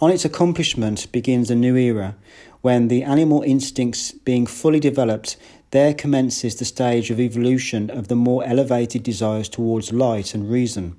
on 0.00 0.10
its 0.10 0.24
accomplishment 0.24 1.10
begins 1.12 1.50
a 1.50 1.54
new 1.54 1.76
era, 1.76 2.16
when 2.62 2.88
the 2.88 3.02
animal 3.02 3.42
instincts 3.42 4.12
being 4.12 4.46
fully 4.46 4.80
developed, 4.80 5.36
there 5.70 5.94
commences 5.94 6.56
the 6.56 6.64
stage 6.64 7.10
of 7.10 7.20
evolution 7.20 7.90
of 7.90 8.08
the 8.08 8.16
more 8.16 8.44
elevated 8.44 9.02
desires 9.02 9.48
towards 9.48 9.92
light 9.92 10.34
and 10.34 10.50
reason. 10.50 10.96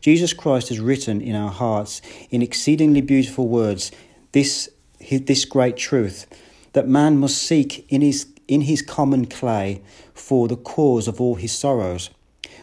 Jesus 0.00 0.32
Christ 0.32 0.68
has 0.68 0.80
written 0.80 1.20
in 1.20 1.34
our 1.34 1.50
hearts 1.50 2.02
in 2.30 2.42
exceedingly 2.42 3.00
beautiful 3.00 3.48
words 3.48 3.90
this, 4.32 4.70
this 5.10 5.44
great 5.44 5.76
truth 5.76 6.26
that 6.72 6.88
man 6.88 7.18
must 7.18 7.42
seek 7.42 7.86
in 7.90 8.00
his, 8.00 8.26
in 8.48 8.62
his 8.62 8.82
common 8.82 9.26
clay 9.26 9.82
for 10.14 10.48
the 10.48 10.56
cause 10.56 11.08
of 11.08 11.20
all 11.20 11.34
his 11.34 11.52
sorrows. 11.52 12.10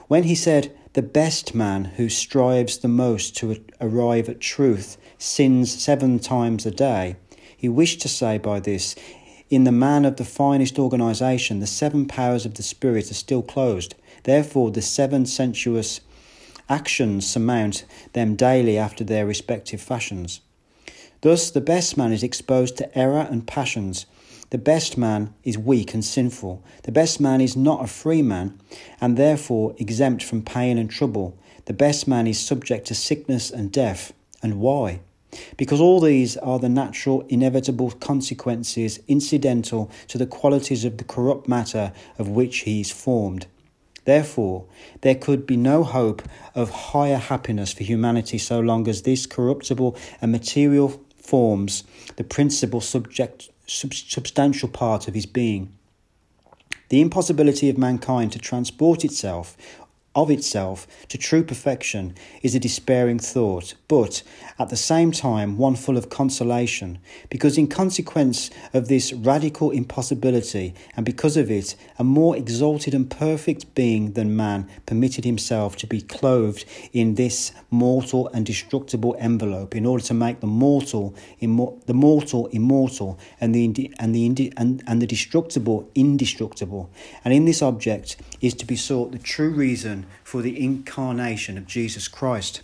When 0.07 0.23
he 0.23 0.35
said, 0.35 0.75
The 0.93 1.01
best 1.01 1.53
man 1.53 1.85
who 1.85 2.09
strives 2.09 2.79
the 2.79 2.87
most 2.87 3.35
to 3.37 3.63
arrive 3.79 4.29
at 4.29 4.39
truth 4.39 4.97
sins 5.19 5.69
seven 5.71 6.17
times 6.17 6.65
a 6.65 6.71
day. 6.71 7.17
He 7.55 7.69
wished 7.69 8.01
to 8.01 8.07
say 8.07 8.37
by 8.37 8.61
this, 8.61 8.95
in 9.49 9.65
the 9.65 9.71
man 9.71 10.05
of 10.05 10.15
the 10.15 10.25
finest 10.25 10.79
organization, 10.79 11.59
the 11.59 11.67
seven 11.67 12.07
powers 12.07 12.45
of 12.45 12.53
the 12.53 12.63
Spirit 12.63 13.11
are 13.11 13.15
still 13.15 13.41
closed. 13.41 13.95
Therefore, 14.23 14.71
the 14.71 14.81
seven 14.81 15.25
sensuous 15.25 15.99
actions 16.69 17.27
surmount 17.27 17.83
them 18.13 18.35
daily 18.35 18.77
after 18.77 19.03
their 19.03 19.25
respective 19.25 19.81
fashions. 19.81 20.39
Thus, 21.21 21.51
the 21.51 21.61
best 21.61 21.97
man 21.97 22.13
is 22.13 22.23
exposed 22.23 22.77
to 22.77 22.97
error 22.97 23.27
and 23.29 23.45
passions. 23.45 24.05
The 24.51 24.57
best 24.57 24.97
man 24.97 25.33
is 25.43 25.57
weak 25.57 25.93
and 25.93 26.05
sinful. 26.05 26.63
The 26.83 26.91
best 26.91 27.19
man 27.19 27.41
is 27.41 27.57
not 27.57 27.83
a 27.83 27.87
free 27.87 28.21
man, 28.21 28.57
and 29.01 29.17
therefore 29.17 29.75
exempt 29.77 30.23
from 30.23 30.43
pain 30.43 30.77
and 30.77 30.89
trouble. 30.89 31.37
The 31.65 31.73
best 31.73 32.07
man 32.07 32.25
is 32.25 32.39
subject 32.39 32.87
to 32.87 32.95
sickness 32.95 33.51
and 33.51 33.71
death. 33.71 34.13
And 34.41 34.59
why? 34.61 35.01
Because 35.57 35.79
all 35.79 35.99
these 35.99 36.37
are 36.37 36.59
the 36.59 36.69
natural, 36.69 37.25
inevitable 37.29 37.91
consequences 37.91 38.99
incidental 39.07 39.91
to 40.07 40.17
the 40.17 40.25
qualities 40.25 40.85
of 40.85 40.97
the 40.97 41.03
corrupt 41.03 41.47
matter 41.47 41.91
of 42.17 42.29
which 42.29 42.59
he 42.59 42.81
is 42.81 42.91
formed. 42.91 43.45
Therefore, 44.05 44.65
there 45.01 45.15
could 45.15 45.45
be 45.45 45.57
no 45.57 45.83
hope 45.83 46.23
of 46.55 46.69
higher 46.69 47.17
happiness 47.17 47.73
for 47.73 47.83
humanity 47.83 48.37
so 48.37 48.59
long 48.59 48.87
as 48.87 49.03
this 49.03 49.25
corruptible 49.25 49.95
and 50.21 50.31
material 50.31 50.99
forms 51.15 51.83
the 52.15 52.23
principal 52.23 52.81
subject, 52.81 53.49
sub, 53.67 53.93
substantial 53.93 54.67
part 54.67 55.07
of 55.07 55.13
his 55.13 55.27
being. 55.27 55.71
The 56.89 57.01
impossibility 57.01 57.69
of 57.69 57.77
mankind 57.77 58.31
to 58.31 58.39
transport 58.39 59.05
itself 59.05 59.55
of 60.15 60.31
itself 60.31 60.87
to 61.07 61.17
true 61.17 61.43
perfection 61.43 62.15
is 62.41 62.55
a 62.55 62.59
despairing 62.59 63.19
thought, 63.19 63.75
but 63.87 64.23
at 64.57 64.69
the 64.69 64.75
same 64.75 65.11
time 65.11 65.57
one 65.57 65.75
full 65.75 65.97
of 65.97 66.09
consolation, 66.09 66.97
because 67.29 67.57
in 67.57 67.67
consequence 67.67 68.49
of 68.73 68.87
this 68.87 69.13
radical 69.13 69.71
impossibility, 69.71 70.73
and 70.95 71.05
because 71.05 71.37
of 71.37 71.51
it, 71.51 71.75
a 71.97 72.03
more 72.03 72.35
exalted 72.35 72.93
and 72.93 73.09
perfect 73.09 73.73
being 73.75 74.13
than 74.13 74.35
man 74.35 74.67
permitted 74.85 75.25
himself 75.25 75.75
to 75.75 75.87
be 75.87 76.01
clothed 76.01 76.65
in 76.91 77.15
this 77.15 77.51
mortal 77.69 78.27
and 78.29 78.45
destructible 78.45 79.15
envelope 79.19 79.75
in 79.75 79.85
order 79.85 80.03
to 80.03 80.13
make 80.13 80.39
the 80.39 80.47
mortal 80.47 81.15
immo- 81.39 81.79
the 81.85 81.93
mortal 81.93 82.47
immortal 82.47 83.19
and 83.39 83.53
the 83.53 83.93
and 83.99 84.15
the 84.15 84.51
and, 84.57 84.83
and 84.87 85.01
the 85.01 85.07
destructible 85.07 85.89
indestructible. 85.93 86.89
And 87.23 87.33
in 87.33 87.45
this 87.45 87.61
object 87.61 88.17
is 88.41 88.53
to 88.55 88.65
be 88.65 88.75
sought 88.75 89.11
the 89.11 89.19
true 89.19 89.51
reason 89.51 89.98
for 90.23 90.41
the 90.41 90.59
incarnation 90.59 91.57
of 91.57 91.67
Jesus 91.67 92.07
Christ. 92.07 92.61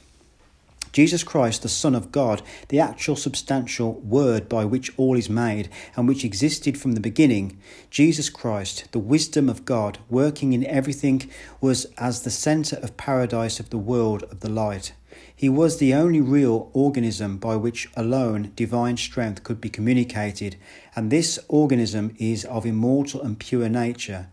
Jesus 0.96 1.26
Christ, 1.26 1.62
the 1.62 1.68
Son 1.68 1.94
of 1.94 2.10
God, 2.14 2.42
the 2.70 2.80
actual 2.80 3.18
substantial 3.18 3.96
word 3.96 4.48
by 4.48 4.64
which 4.64 4.94
all 4.96 5.18
is 5.18 5.30
made 5.30 5.68
and 5.98 6.08
which 6.08 6.24
existed 6.24 6.78
from 6.78 6.94
the 6.94 7.02
beginning, 7.02 7.60
Jesus 7.90 8.30
Christ, 8.30 8.90
the 8.94 9.00
wisdom 9.00 9.50
of 9.50 9.66
God, 9.66 9.98
working 10.10 10.54
in 10.54 10.66
everything, 10.66 11.30
was 11.60 11.86
as 11.98 12.22
the 12.22 12.32
centre 12.32 12.78
of 12.78 12.96
paradise 12.96 13.60
of 13.60 13.72
the 13.72 13.78
world 13.78 14.24
of 14.32 14.40
the 14.40 14.48
light. 14.48 14.94
He 15.36 15.50
was 15.50 15.80
the 15.80 15.94
only 15.94 16.22
real 16.22 16.70
organism 16.72 17.40
by 17.40 17.58
which 17.58 17.90
alone 17.98 18.54
divine 18.56 18.96
strength 18.96 19.44
could 19.44 19.60
be 19.60 19.70
communicated, 19.70 20.56
and 20.96 21.12
this 21.12 21.38
organism 21.50 22.16
is 22.18 22.46
of 22.46 22.66
immortal 22.66 23.22
and 23.22 23.38
pure 23.38 23.68
nature 23.68 24.30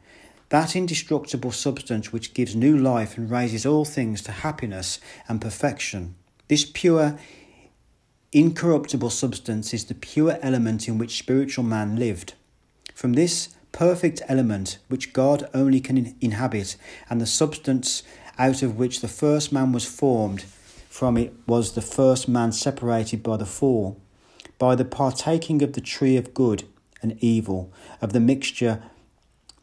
that 0.53 0.77
indestructible 0.77 1.51
substance 1.51 2.12
which 2.12 2.35
gives 2.35 2.55
new 2.55 2.77
life 2.77 3.17
and 3.17 3.31
raises 3.31 3.65
all 3.65 3.87
things 3.87 4.21
to 4.21 4.31
happiness 4.31 5.01
and 5.27 5.41
perfection. 5.41 6.15
This 6.49 6.71
pure, 6.71 7.19
incorruptible 8.33 9.09
substance 9.09 9.73
is 9.73 9.87
the 9.87 9.95
pure 9.95 10.38
element 10.43 10.88
in 10.88 10.99
which 10.99 11.17
spiritual 11.17 11.65
man 11.65 11.97
lived. 11.97 12.35
From 12.95 13.15
this 13.15 13.57
perfect 13.73 14.21
element, 14.29 14.77
which 14.88 15.15
God 15.15 15.49
only 15.55 15.81
can 15.81 16.15
inhabit, 16.21 16.77
and 17.09 17.19
the 17.19 17.27
substance 17.27 18.03
out 18.38 18.62
of 18.62 18.77
which 18.77 19.01
the 19.01 19.09
first 19.09 19.53
man 19.53 19.73
was 19.73 19.87
formed, 19.87 20.43
from 20.91 21.17
it 21.17 21.33
was 21.47 21.73
the 21.73 21.81
first 21.81 22.29
man 22.29 22.53
separated 22.53 23.23
by 23.23 23.38
the 23.38 23.47
fall, 23.47 23.99
by 24.59 24.75
the 24.75 24.85
partaking 24.85 25.62
of 25.62 25.73
the 25.73 25.81
tree 25.81 26.19
of 26.19 26.35
good 26.35 26.65
and 27.01 27.17
evil, 27.25 27.73
of 28.03 28.12
the 28.12 28.21
mixture 28.21 28.83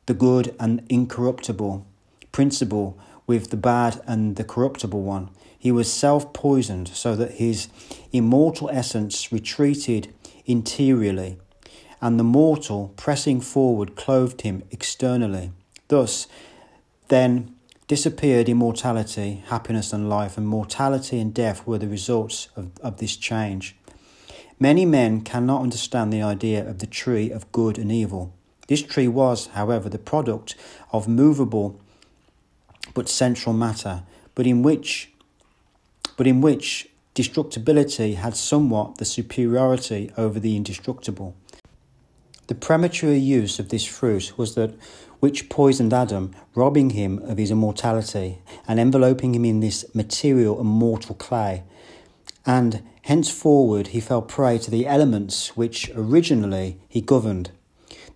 the 0.10 0.16
good 0.16 0.56
and 0.60 0.84
incorruptible 0.90 1.86
principle 2.32 2.98
with 3.28 3.52
the 3.52 3.58
bad 3.58 4.02
and 4.08 4.38
the 4.38 4.44
corruptible 4.44 5.04
one. 5.04 5.30
He 5.60 5.72
was 5.72 5.94
self 5.94 6.34
poisoned 6.34 6.88
so 6.88 7.16
that 7.16 7.34
his 7.34 7.68
immortal 8.12 8.72
essence 8.72 9.32
retreated 9.32 10.12
interiorly, 10.48 11.38
and 12.02 12.20
the 12.20 12.24
mortal, 12.24 12.92
pressing 12.98 13.40
forward, 13.40 13.96
clothed 13.96 14.42
him 14.42 14.64
externally. 14.72 15.52
Thus, 15.90 16.28
then, 17.10 17.54
disappeared 17.88 18.50
immortality, 18.50 19.44
happiness, 19.50 19.94
and 19.94 20.10
life, 20.10 20.40
and 20.40 20.48
mortality 20.48 21.20
and 21.20 21.32
death 21.32 21.68
were 21.68 21.78
the 21.78 21.88
results 21.88 22.50
of, 22.56 22.72
of 22.82 22.98
this 22.98 23.16
change. 23.16 23.76
Many 24.60 24.88
men 24.88 25.22
cannot 25.22 25.62
understand 25.62 26.12
the 26.12 26.24
idea 26.24 26.68
of 26.68 26.80
the 26.80 26.88
tree 26.88 27.30
of 27.30 27.52
good 27.52 27.78
and 27.78 27.92
evil. 27.92 28.34
This 28.70 28.84
tree 28.84 29.08
was, 29.08 29.48
however, 29.48 29.90
the 29.90 29.98
product 29.98 30.54
of 30.92 31.08
movable 31.08 31.82
but 32.94 33.10
central 33.10 33.52
matter, 33.52 34.04
but 34.36 34.46
in 34.46 34.62
which 34.62 35.12
but 36.18 36.28
in 36.28 36.40
which 36.40 36.88
destructibility 37.16 38.14
had 38.14 38.36
somewhat 38.36 39.00
the 39.00 39.06
superiority 39.06 40.12
over 40.18 40.40
the 40.40 40.56
indestructible. 40.56 41.36
The 42.46 42.54
premature 42.54 43.16
use 43.16 43.58
of 43.58 43.70
this 43.70 43.86
fruit 43.86 44.38
was 44.38 44.54
that 44.54 44.76
which 45.20 45.50
poisoned 45.50 45.92
Adam, 45.92 46.36
robbing 46.54 46.92
him 46.92 47.18
of 47.24 47.40
his 47.40 47.50
immortality 47.50 48.38
and 48.68 48.80
enveloping 48.80 49.34
him 49.34 49.46
in 49.46 49.62
this 49.62 49.84
material 49.96 50.60
and 50.60 50.70
mortal 50.70 51.16
clay. 51.16 51.64
And 52.46 52.84
henceforward 53.02 53.88
he 53.88 54.00
fell 54.00 54.22
prey 54.22 54.60
to 54.60 54.70
the 54.70 54.86
elements 54.86 55.58
which 55.58 55.90
originally 55.96 56.78
he 56.88 57.02
governed. 57.02 57.50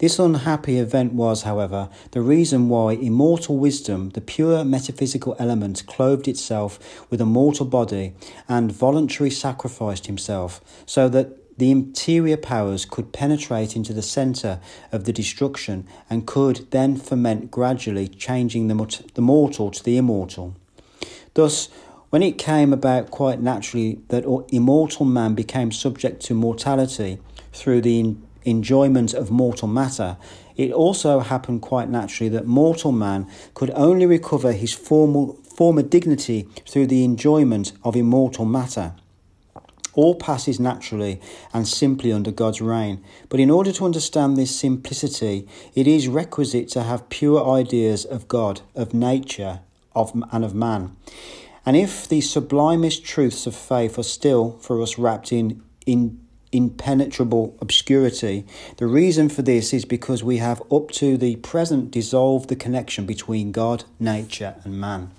This 0.04 0.20
unhappy 0.20 0.80
event 0.80 1.14
was, 1.14 1.44
however, 1.44 1.88
the 2.12 2.20
reason 2.20 2.68
why 2.68 2.92
immortal 2.92 3.56
wisdom, 3.56 4.10
the 4.10 4.20
pure 4.20 4.66
metaphysical 4.66 5.34
element, 5.40 5.86
clothed 5.86 6.28
itself 6.28 7.08
with 7.10 7.22
a 7.22 7.26
mortal 7.26 7.66
body 7.66 8.14
and 8.50 8.70
voluntarily 8.70 9.30
sacrificed 9.30 10.08
himself, 10.08 10.60
so 10.86 11.08
that 11.08 11.58
the 11.58 11.72
interior 11.72 12.36
powers 12.36 12.84
could 12.84 13.14
penetrate 13.14 13.78
into 13.78 13.94
the 13.94 14.02
centre 14.02 14.60
of 14.92 15.06
the 15.06 15.14
destruction 15.14 15.88
and 16.10 16.28
could 16.28 16.70
then 16.72 16.98
ferment 16.98 17.50
gradually, 17.50 18.10
changing 18.10 18.68
the, 18.68 19.04
the 19.14 19.22
mortal 19.22 19.72
to 19.72 19.82
the 19.82 19.96
immortal. 19.96 20.54
Thus, 21.34 21.70
when 22.10 22.22
it 22.22 22.38
came 22.38 22.74
about 22.74 23.10
quite 23.10 23.40
naturally 23.40 24.02
that 24.10 24.26
immortal 24.50 25.06
man 25.06 25.34
became 25.34 25.72
subject 25.72 26.22
to 26.24 26.34
mortality 26.34 27.20
through 27.54 27.80
the 27.80 28.18
enjoyment 28.46 29.14
of 29.14 29.32
mortal 29.32 29.68
matter, 29.68 30.18
it 30.56 30.72
also 30.72 31.20
happened 31.20 31.62
quite 31.62 31.90
naturally 31.90 32.30
that 32.30 32.46
mortal 32.46 32.92
man 32.92 33.28
could 33.54 33.72
only 33.72 34.06
recover 34.06 34.52
his 34.52 34.74
formal, 34.74 35.34
former 35.44 35.82
dignity 35.82 36.48
through 36.68 36.88
the 36.88 37.04
enjoyment 37.04 37.72
of 37.84 37.96
immortal 37.96 38.46
matter. 38.46 38.94
All 39.96 40.16
passes 40.16 40.60
naturally 40.60 41.22
and 41.54 41.68
simply 41.68 42.12
under 42.12 42.32
God's 42.32 42.62
reign. 42.62 43.04
But 43.30 43.40
in 43.40 43.52
order 43.52 43.72
to 43.74 43.86
understand 43.86 44.38
this 44.38 44.56
simplicity, 44.56 45.48
it 45.76 45.88
is 45.88 46.08
requisite 46.08 46.68
to 46.70 46.84
have 46.84 47.10
pure 47.10 47.48
ideas 47.48 48.04
of 48.04 48.28
God, 48.28 48.62
of 48.74 48.94
nature, 48.94 49.60
of, 49.96 50.12
and 50.32 50.44
of 50.44 50.56
man. 50.56 50.96
And 51.66 51.78
if 51.78 52.08
the 52.08 52.22
sublimest 52.22 53.06
truths 53.06 53.46
of 53.46 53.56
faith 53.56 53.98
are 53.98 54.04
still 54.04 54.58
for 54.60 54.82
us 54.82 54.98
wrapped 54.98 55.32
in, 55.32 55.64
in 55.86 56.20
impenetrable 56.54 57.58
obscurity. 57.60 58.46
The 58.78 58.88
reason 58.88 59.30
for 59.30 59.42
this 59.42 59.74
is 59.74 59.86
because 59.86 60.24
we 60.24 60.38
have 60.38 60.62
up 60.72 60.92
to 60.92 61.18
the 61.18 61.38
present 61.38 61.92
dissolved 61.92 62.50
the 62.50 62.56
connection 62.56 63.06
between 63.06 63.52
God, 63.52 63.86
nature, 64.00 64.56
and 64.64 64.80
man. 64.80 65.12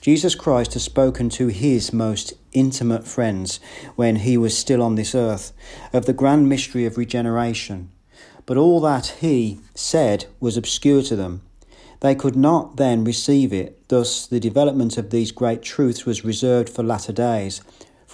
Jesus 0.00 0.34
Christ 0.34 0.74
has 0.74 0.84
spoken 0.84 1.28
to 1.30 1.48
his 1.48 1.92
most 1.92 2.34
intimate 2.52 3.06
friends 3.06 3.58
when 3.96 4.16
he 4.16 4.36
was 4.36 4.56
still 4.56 4.82
on 4.82 4.94
this 4.94 5.14
earth 5.14 5.52
of 5.92 6.06
the 6.06 6.12
grand 6.12 6.48
mystery 6.48 6.86
of 6.86 6.96
regeneration. 6.96 7.90
But 8.44 8.56
all 8.56 8.80
that 8.82 9.16
he 9.20 9.58
said 9.74 10.26
was 10.38 10.56
obscure 10.56 11.02
to 11.02 11.16
them. 11.16 11.42
They 12.00 12.14
could 12.14 12.36
not 12.36 12.76
then 12.76 13.04
receive 13.04 13.52
it, 13.52 13.88
thus, 13.88 14.26
the 14.26 14.38
development 14.38 14.98
of 14.98 15.10
these 15.10 15.32
great 15.32 15.62
truths 15.62 16.04
was 16.04 16.24
reserved 16.24 16.68
for 16.68 16.82
latter 16.82 17.12
days, 17.12 17.60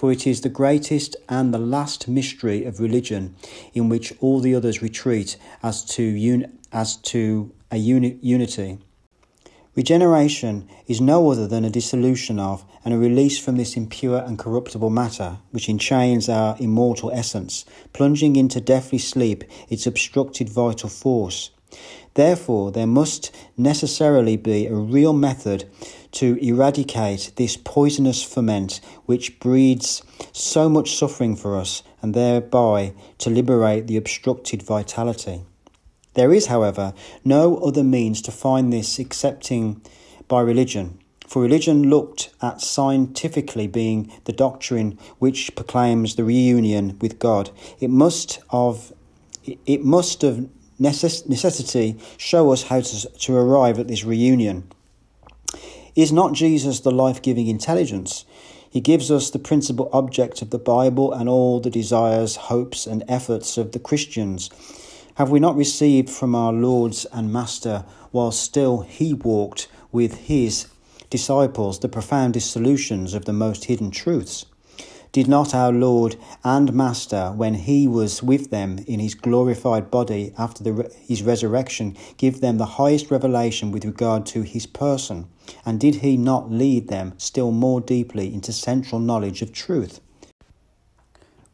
for 0.03 0.11
it 0.11 0.27
is 0.27 0.41
the 0.41 0.49
greatest 0.49 1.15
and 1.29 1.53
the 1.53 1.57
last 1.57 2.09
mystery 2.09 2.65
of 2.65 2.81
religion, 2.81 3.33
in 3.73 3.87
which 3.87 4.11
all 4.19 4.41
the 4.41 4.53
others 4.53 4.81
retreat 4.81 5.37
as 5.63 5.81
to, 5.85 6.03
un- 6.03 6.59
as 6.73 6.97
to 6.97 7.49
a 7.71 7.77
uni- 7.77 8.19
unity. 8.21 8.77
Regeneration 9.77 10.67
is 10.87 10.99
no 10.99 11.31
other 11.31 11.47
than 11.47 11.63
a 11.63 11.69
dissolution 11.69 12.37
of 12.37 12.65
and 12.83 12.93
a 12.93 12.97
release 12.97 13.39
from 13.39 13.55
this 13.55 13.77
impure 13.77 14.17
and 14.17 14.37
corruptible 14.37 14.89
matter, 14.89 15.37
which 15.51 15.69
enchains 15.69 16.27
our 16.27 16.57
immortal 16.59 17.09
essence, 17.13 17.63
plunging 17.93 18.35
into 18.35 18.59
deathly 18.59 18.97
sleep 18.97 19.45
its 19.69 19.87
obstructed 19.87 20.49
vital 20.49 20.89
force. 20.89 21.49
Therefore, 22.15 22.73
there 22.73 22.87
must 22.87 23.33
necessarily 23.55 24.35
be 24.35 24.67
a 24.67 24.75
real 24.75 25.13
method 25.13 25.63
to 26.13 26.37
eradicate 26.41 27.31
this 27.35 27.57
poisonous 27.57 28.23
ferment 28.23 28.79
which 29.05 29.39
breeds 29.39 30.01
so 30.31 30.69
much 30.69 30.95
suffering 30.95 31.35
for 31.35 31.57
us 31.57 31.83
and 32.01 32.13
thereby 32.13 32.93
to 33.17 33.29
liberate 33.29 33.87
the 33.87 33.97
obstructed 33.97 34.63
vitality. 34.63 35.43
There 36.13 36.33
is, 36.33 36.47
however, 36.47 36.93
no 37.25 37.57
other 37.57 37.83
means 37.83 38.21
to 38.23 38.31
find 38.31 38.71
this 38.71 38.99
excepting 38.99 39.81
by 40.27 40.41
religion. 40.41 40.99
For 41.27 41.41
religion 41.41 41.89
looked 41.89 42.29
at 42.41 42.61
scientifically 42.61 43.65
being 43.65 44.11
the 44.25 44.33
doctrine 44.33 44.99
which 45.17 45.55
proclaims 45.55 46.15
the 46.15 46.23
reunion 46.23 46.99
with 47.01 47.17
God. 47.17 47.49
It 47.79 47.89
must 47.89 48.39
of 48.51 48.93
it 49.43 49.83
must 49.83 50.23
of 50.23 50.47
necess- 50.79 51.27
necessity 51.27 51.97
show 52.17 52.51
us 52.51 52.63
how 52.63 52.81
to, 52.81 53.09
to 53.09 53.35
arrive 53.35 53.79
at 53.79 53.87
this 53.87 54.03
reunion. 54.03 54.71
Is 55.95 56.11
not 56.11 56.33
Jesus 56.33 56.79
the 56.79 56.91
life 56.91 57.21
giving 57.21 57.47
intelligence? 57.47 58.25
He 58.69 58.81
gives 58.81 59.11
us 59.11 59.29
the 59.29 59.39
principal 59.39 59.89
object 59.93 60.41
of 60.41 60.49
the 60.49 60.57
Bible 60.57 61.13
and 61.13 61.29
all 61.29 61.59
the 61.59 61.69
desires, 61.69 62.35
hopes, 62.35 62.87
and 62.87 63.03
efforts 63.07 63.57
of 63.57 63.71
the 63.71 63.79
Christians. 63.79 64.49
Have 65.15 65.29
we 65.29 65.39
not 65.39 65.55
received 65.55 66.09
from 66.09 66.33
our 66.33 66.51
Lord's 66.51 67.05
and 67.05 67.31
Master 67.31 67.85
while 68.11 68.31
still 68.31 68.81
he 68.81 69.13
walked 69.13 69.67
with 69.91 70.25
his 70.25 70.67
disciples 71.13 71.77
the 71.77 71.87
profoundest 71.87 72.49
solutions 72.49 73.13
of 73.13 73.25
the 73.25 73.33
most 73.33 73.65
hidden 73.65 73.91
truths. 73.91 74.47
Did 75.13 75.27
not 75.27 75.53
our 75.53 75.71
Lord 75.71 76.15
and 76.43 76.73
Master, 76.73 77.31
when 77.35 77.53
he 77.53 77.87
was 77.87 78.23
with 78.23 78.49
them 78.49 78.79
in 78.87 78.99
his 78.99 79.13
glorified 79.13 79.91
body 79.91 80.33
after 80.39 80.63
the, 80.63 80.91
his 81.07 81.21
resurrection, 81.21 81.95
give 82.17 82.41
them 82.41 82.57
the 82.57 82.81
highest 82.81 83.11
revelation 83.11 83.71
with 83.71 83.85
regard 83.85 84.25
to 84.25 84.41
his 84.41 84.65
person? 84.65 85.27
And 85.63 85.79
did 85.79 85.97
he 85.97 86.17
not 86.17 86.49
lead 86.49 86.87
them 86.87 87.13
still 87.19 87.51
more 87.51 87.79
deeply 87.79 88.33
into 88.33 88.51
central 88.51 88.99
knowledge 88.99 89.43
of 89.43 89.53
truth? 89.53 90.01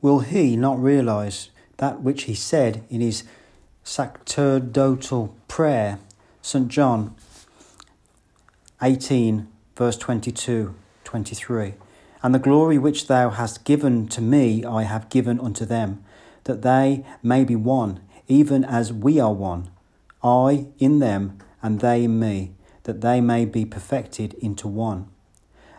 Will 0.01 0.19
he 0.19 0.55
not 0.55 0.81
realize 0.81 1.49
that 1.77 2.01
which 2.01 2.23
he 2.23 2.35
said 2.35 2.85
in 2.89 3.01
his 3.01 3.25
sacerdotal 3.83 5.35
prayer, 5.49 5.99
St. 6.41 6.69
John 6.69 7.13
18, 8.81 9.49
verse 9.75 9.97
22 9.97 10.73
23? 11.03 11.73
And 12.21 12.35
the 12.35 12.39
glory 12.39 12.77
which 12.77 13.07
thou 13.07 13.29
hast 13.29 13.63
given 13.63 14.07
to 14.09 14.21
me 14.21 14.65
I 14.65 14.83
have 14.83 15.09
given 15.09 15.39
unto 15.39 15.65
them, 15.65 16.03
that 16.43 16.61
they 16.61 17.05
may 17.23 17.43
be 17.43 17.55
one, 17.55 18.01
even 18.27 18.63
as 18.63 18.91
we 18.91 19.19
are 19.19 19.33
one, 19.33 19.69
I 20.23 20.67
in 20.79 20.99
them, 20.99 21.39
and 21.61 21.79
they 21.79 22.03
in 22.03 22.19
me, 22.19 22.53
that 22.83 23.01
they 23.01 23.21
may 23.21 23.45
be 23.45 23.65
perfected 23.65 24.33
into 24.35 24.67
one. 24.67 25.07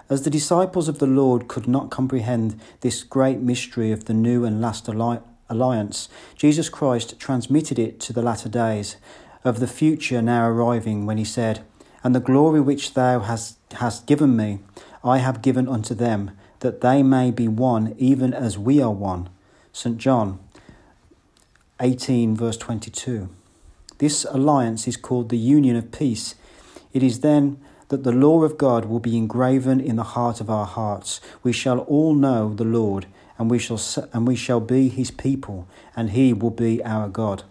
As 0.08 0.22
the 0.22 0.30
disciples 0.30 0.88
of 0.88 0.98
the 0.98 1.06
Lord 1.06 1.46
could 1.46 1.68
not 1.68 1.90
comprehend 1.90 2.60
this 2.80 3.04
great 3.04 3.38
mystery 3.38 3.92
of 3.92 4.06
the 4.06 4.14
new 4.14 4.44
and 4.44 4.60
last 4.60 4.88
alliance, 4.88 6.08
Jesus 6.34 6.68
Christ 6.68 7.20
transmitted 7.20 7.78
it 7.78 8.00
to 8.00 8.12
the 8.12 8.22
latter 8.22 8.48
days 8.48 8.96
of 9.44 9.60
the 9.60 9.68
future 9.68 10.20
now 10.20 10.48
arriving 10.48 11.06
when 11.06 11.16
he 11.16 11.24
said, 11.24 11.64
And 12.02 12.14
the 12.14 12.20
glory 12.20 12.60
which 12.60 12.94
thou 12.94 13.20
hast, 13.20 13.58
hast 13.72 14.06
given 14.06 14.36
me, 14.36 14.58
I 15.02 15.18
have 15.18 15.42
given 15.42 15.68
unto 15.68 15.94
them, 15.94 16.32
that 16.60 16.80
they 16.80 17.02
may 17.02 17.30
be 17.30 17.48
one, 17.48 17.94
even 17.98 18.34
as 18.34 18.58
we 18.58 18.82
are 18.82 18.90
one. 18.90 19.28
St. 19.72 19.96
John 19.96 20.38
18, 21.80 22.36
verse 22.36 22.56
22. 22.56 23.28
This 23.98 24.24
alliance 24.30 24.86
is 24.86 24.96
called 24.96 25.28
the 25.28 25.38
union 25.38 25.76
of 25.76 25.92
peace. 25.92 26.34
It 26.92 27.02
is 27.02 27.20
then 27.20 27.58
that 27.88 28.04
the 28.04 28.12
law 28.12 28.42
of 28.44 28.58
God 28.58 28.84
will 28.84 29.00
be 29.00 29.16
engraven 29.16 29.80
in 29.80 29.96
the 29.96 30.02
heart 30.02 30.40
of 30.40 30.50
our 30.50 30.66
hearts. 30.66 31.20
We 31.42 31.52
shall 31.52 31.80
all 31.80 32.14
know 32.14 32.54
the 32.54 32.64
Lord, 32.64 33.06
and 33.38 33.50
we 33.50 33.58
shall, 33.58 33.80
and 34.12 34.26
we 34.26 34.36
shall 34.36 34.60
be 34.60 34.88
his 34.88 35.10
people, 35.10 35.66
and 35.96 36.10
he 36.10 36.32
will 36.32 36.50
be 36.50 36.82
our 36.84 37.08
God. 37.08 37.42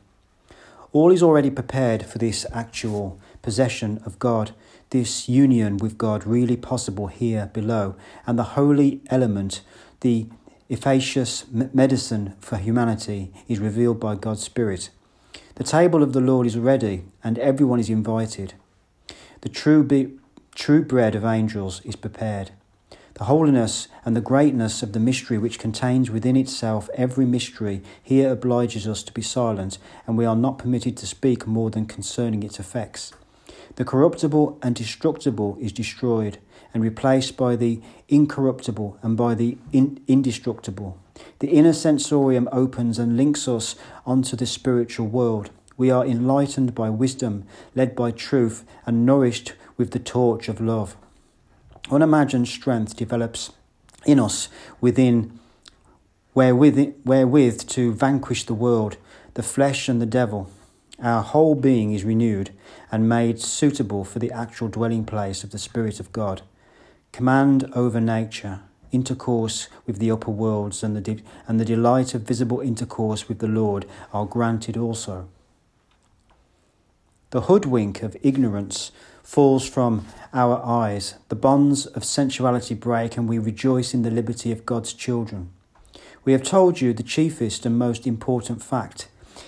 All 0.91 1.11
is 1.11 1.21
already 1.21 1.49
prepared 1.49 2.05
for 2.05 2.17
this 2.17 2.45
actual 2.51 3.19
possession 3.41 4.01
of 4.05 4.19
God 4.19 4.51
this 4.89 5.29
union 5.29 5.77
with 5.77 5.97
God 5.97 6.25
really 6.25 6.57
possible 6.57 7.07
here 7.07 7.49
below, 7.53 7.95
and 8.25 8.39
the 8.39 8.55
holy 8.55 9.01
element, 9.09 9.61
the 10.01 10.27
efficacious 10.69 11.45
medicine 11.51 12.35
for 12.39 12.57
humanity, 12.57 13.31
is 13.47 13.59
revealed 13.59 13.99
by 13.99 14.15
God's 14.15 14.43
Spirit. 14.43 14.89
The 15.55 15.63
table 15.63 16.01
of 16.01 16.13
the 16.13 16.21
Lord 16.21 16.47
is 16.47 16.57
ready, 16.57 17.03
and 17.23 17.37
everyone 17.39 17.79
is 17.79 17.89
invited. 17.89 18.53
The 19.41 19.49
true, 19.49 19.83
be- 19.83 20.17
true 20.55 20.83
bread 20.83 21.15
of 21.15 21.25
angels 21.25 21.81
is 21.85 21.95
prepared. 21.95 22.51
The 23.15 23.25
holiness 23.25 23.89
and 24.05 24.15
the 24.15 24.21
greatness 24.21 24.81
of 24.81 24.93
the 24.93 24.99
mystery, 24.99 25.37
which 25.37 25.59
contains 25.59 26.09
within 26.09 26.37
itself 26.37 26.89
every 26.93 27.25
mystery, 27.25 27.81
here 28.01 28.31
obliges 28.31 28.87
us 28.87 29.03
to 29.03 29.11
be 29.11 29.21
silent, 29.21 29.77
and 30.07 30.17
we 30.17 30.25
are 30.25 30.37
not 30.37 30.57
permitted 30.57 30.95
to 30.97 31.05
speak 31.05 31.45
more 31.45 31.69
than 31.69 31.85
concerning 31.85 32.43
its 32.43 32.59
effects. 32.59 33.11
The 33.79 33.85
corruptible 33.85 34.59
and 34.61 34.75
destructible 34.75 35.57
is 35.61 35.71
destroyed 35.71 36.39
and 36.73 36.83
replaced 36.83 37.37
by 37.37 37.55
the 37.55 37.79
incorruptible 38.09 38.97
and 39.01 39.15
by 39.15 39.35
the 39.35 39.57
in- 39.71 40.01
indestructible. 40.05 40.97
The 41.39 41.47
inner 41.47 41.71
sensorium 41.71 42.49
opens 42.51 42.99
and 42.99 43.15
links 43.15 43.47
us 43.47 43.77
onto 44.05 44.35
the 44.35 44.45
spiritual 44.45 45.07
world. 45.07 45.51
We 45.77 45.89
are 45.91 46.05
enlightened 46.05 46.75
by 46.75 46.89
wisdom, 46.89 47.45
led 47.73 47.95
by 47.95 48.11
truth, 48.11 48.65
and 48.85 49.05
nourished 49.05 49.53
with 49.77 49.91
the 49.91 49.99
torch 49.99 50.49
of 50.49 50.59
love. 50.59 50.97
Unimagined 51.89 52.49
strength 52.49 52.97
develops 52.97 53.53
in 54.05 54.19
us 54.19 54.49
within 54.81 55.39
wherewith, 56.33 56.95
wherewith 57.05 57.65
to 57.67 57.93
vanquish 57.93 58.43
the 58.43 58.53
world, 58.53 58.97
the 59.35 59.43
flesh, 59.43 59.87
and 59.87 60.01
the 60.01 60.05
devil. 60.05 60.49
Our 61.01 61.23
whole 61.23 61.55
being 61.55 61.93
is 61.93 62.03
renewed 62.03 62.51
and 62.91 63.07
made 63.07 63.39
suitable 63.39 64.03
for 64.03 64.19
the 64.19 64.31
actual 64.31 64.67
dwelling 64.67 65.05
place 65.05 65.43
of 65.43 65.51
the 65.51 65.57
Spirit 65.57 65.99
of 65.99 66.11
God. 66.11 66.41
Command 67.13 67.71
over 67.73 68.01
nature, 68.01 68.61
intercourse 68.91 69.69
with 69.85 69.99
the 69.99 70.11
upper 70.11 70.31
worlds, 70.31 70.83
and 70.83 70.95
the, 70.95 71.01
de- 71.01 71.23
and 71.47 71.57
the 71.57 71.65
delight 71.65 72.13
of 72.13 72.23
visible 72.23 72.59
intercourse 72.59 73.29
with 73.29 73.39
the 73.39 73.47
Lord 73.47 73.85
are 74.11 74.25
granted 74.25 74.75
also. 74.75 75.29
The 77.29 77.41
hoodwink 77.41 78.03
of 78.03 78.17
ignorance 78.21 78.91
falls 79.23 79.69
from 79.69 80.05
our 80.33 80.61
eyes, 80.65 81.15
the 81.29 81.35
bonds 81.35 81.85
of 81.85 82.03
sensuality 82.03 82.73
break, 82.73 83.15
and 83.15 83.29
we 83.29 83.37
rejoice 83.37 83.93
in 83.93 84.01
the 84.01 84.11
liberty 84.11 84.51
of 84.51 84.65
God's 84.65 84.91
children. 84.91 85.51
We 86.25 86.33
have 86.33 86.43
told 86.43 86.81
you 86.81 86.91
the 86.91 87.03
chiefest 87.03 87.65
and 87.65 87.77
most 87.77 88.05
important 88.05 88.61
fact 88.61 89.07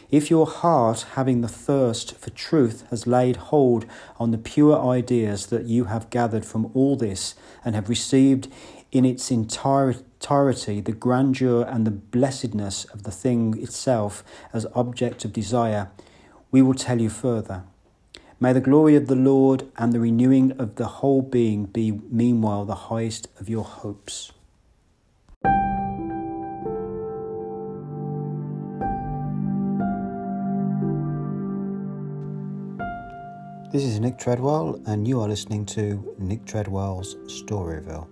if 0.10 0.30
your 0.30 0.46
heart, 0.46 1.06
having 1.14 1.42
the 1.42 1.48
thirst 1.48 2.18
for 2.18 2.30
truth, 2.32 2.84
has 2.90 3.08
laid 3.08 3.36
hold 3.36 3.86
on 4.20 4.32
the 4.32 4.38
pure 4.38 4.80
ideas 4.80 5.48
that 5.48 5.66
you 5.66 5.86
have 5.86 6.10
gathered 6.10 6.46
from 6.46 6.72
all 6.74 6.96
this 6.96 7.36
and 7.64 7.76
have 7.76 7.90
received 7.90 8.48
in 8.92 9.06
its 9.06 9.32
entirety 9.32 10.82
the 10.82 10.92
grandeur 10.92 11.64
and 11.64 11.88
the 11.88 11.92
blessedness 11.92 12.86
of 12.86 13.04
the 13.04 13.12
thing 13.12 13.62
itself 13.62 14.24
as 14.54 14.66
object 14.76 15.24
of 15.26 15.34
desire, 15.34 15.90
we 16.52 16.62
will 16.62 16.74
tell 16.74 17.00
you 17.00 17.10
further. 17.10 17.64
May 18.40 18.54
the 18.54 18.60
glory 18.60 18.96
of 18.96 19.08
the 19.08 19.16
Lord 19.16 19.72
and 19.78 19.94
the 19.94 20.00
renewing 20.00 20.52
of 20.54 20.76
the 20.76 20.88
whole 20.88 21.22
being 21.22 21.66
be 21.66 21.92
meanwhile 21.92 22.66
the 22.66 22.90
highest 22.90 23.28
of 23.40 23.48
your 23.48 23.64
hopes. 23.64 24.32
This 33.72 33.84
is 33.84 34.02
Nick 34.02 34.18
Treadwell, 34.18 34.82
and 34.86 35.08
you 35.08 35.22
are 35.22 35.30
listening 35.30 35.66
to 35.68 36.14
Nick 36.20 36.44
Treadwell's 36.44 37.16
Storyville. 37.28 38.11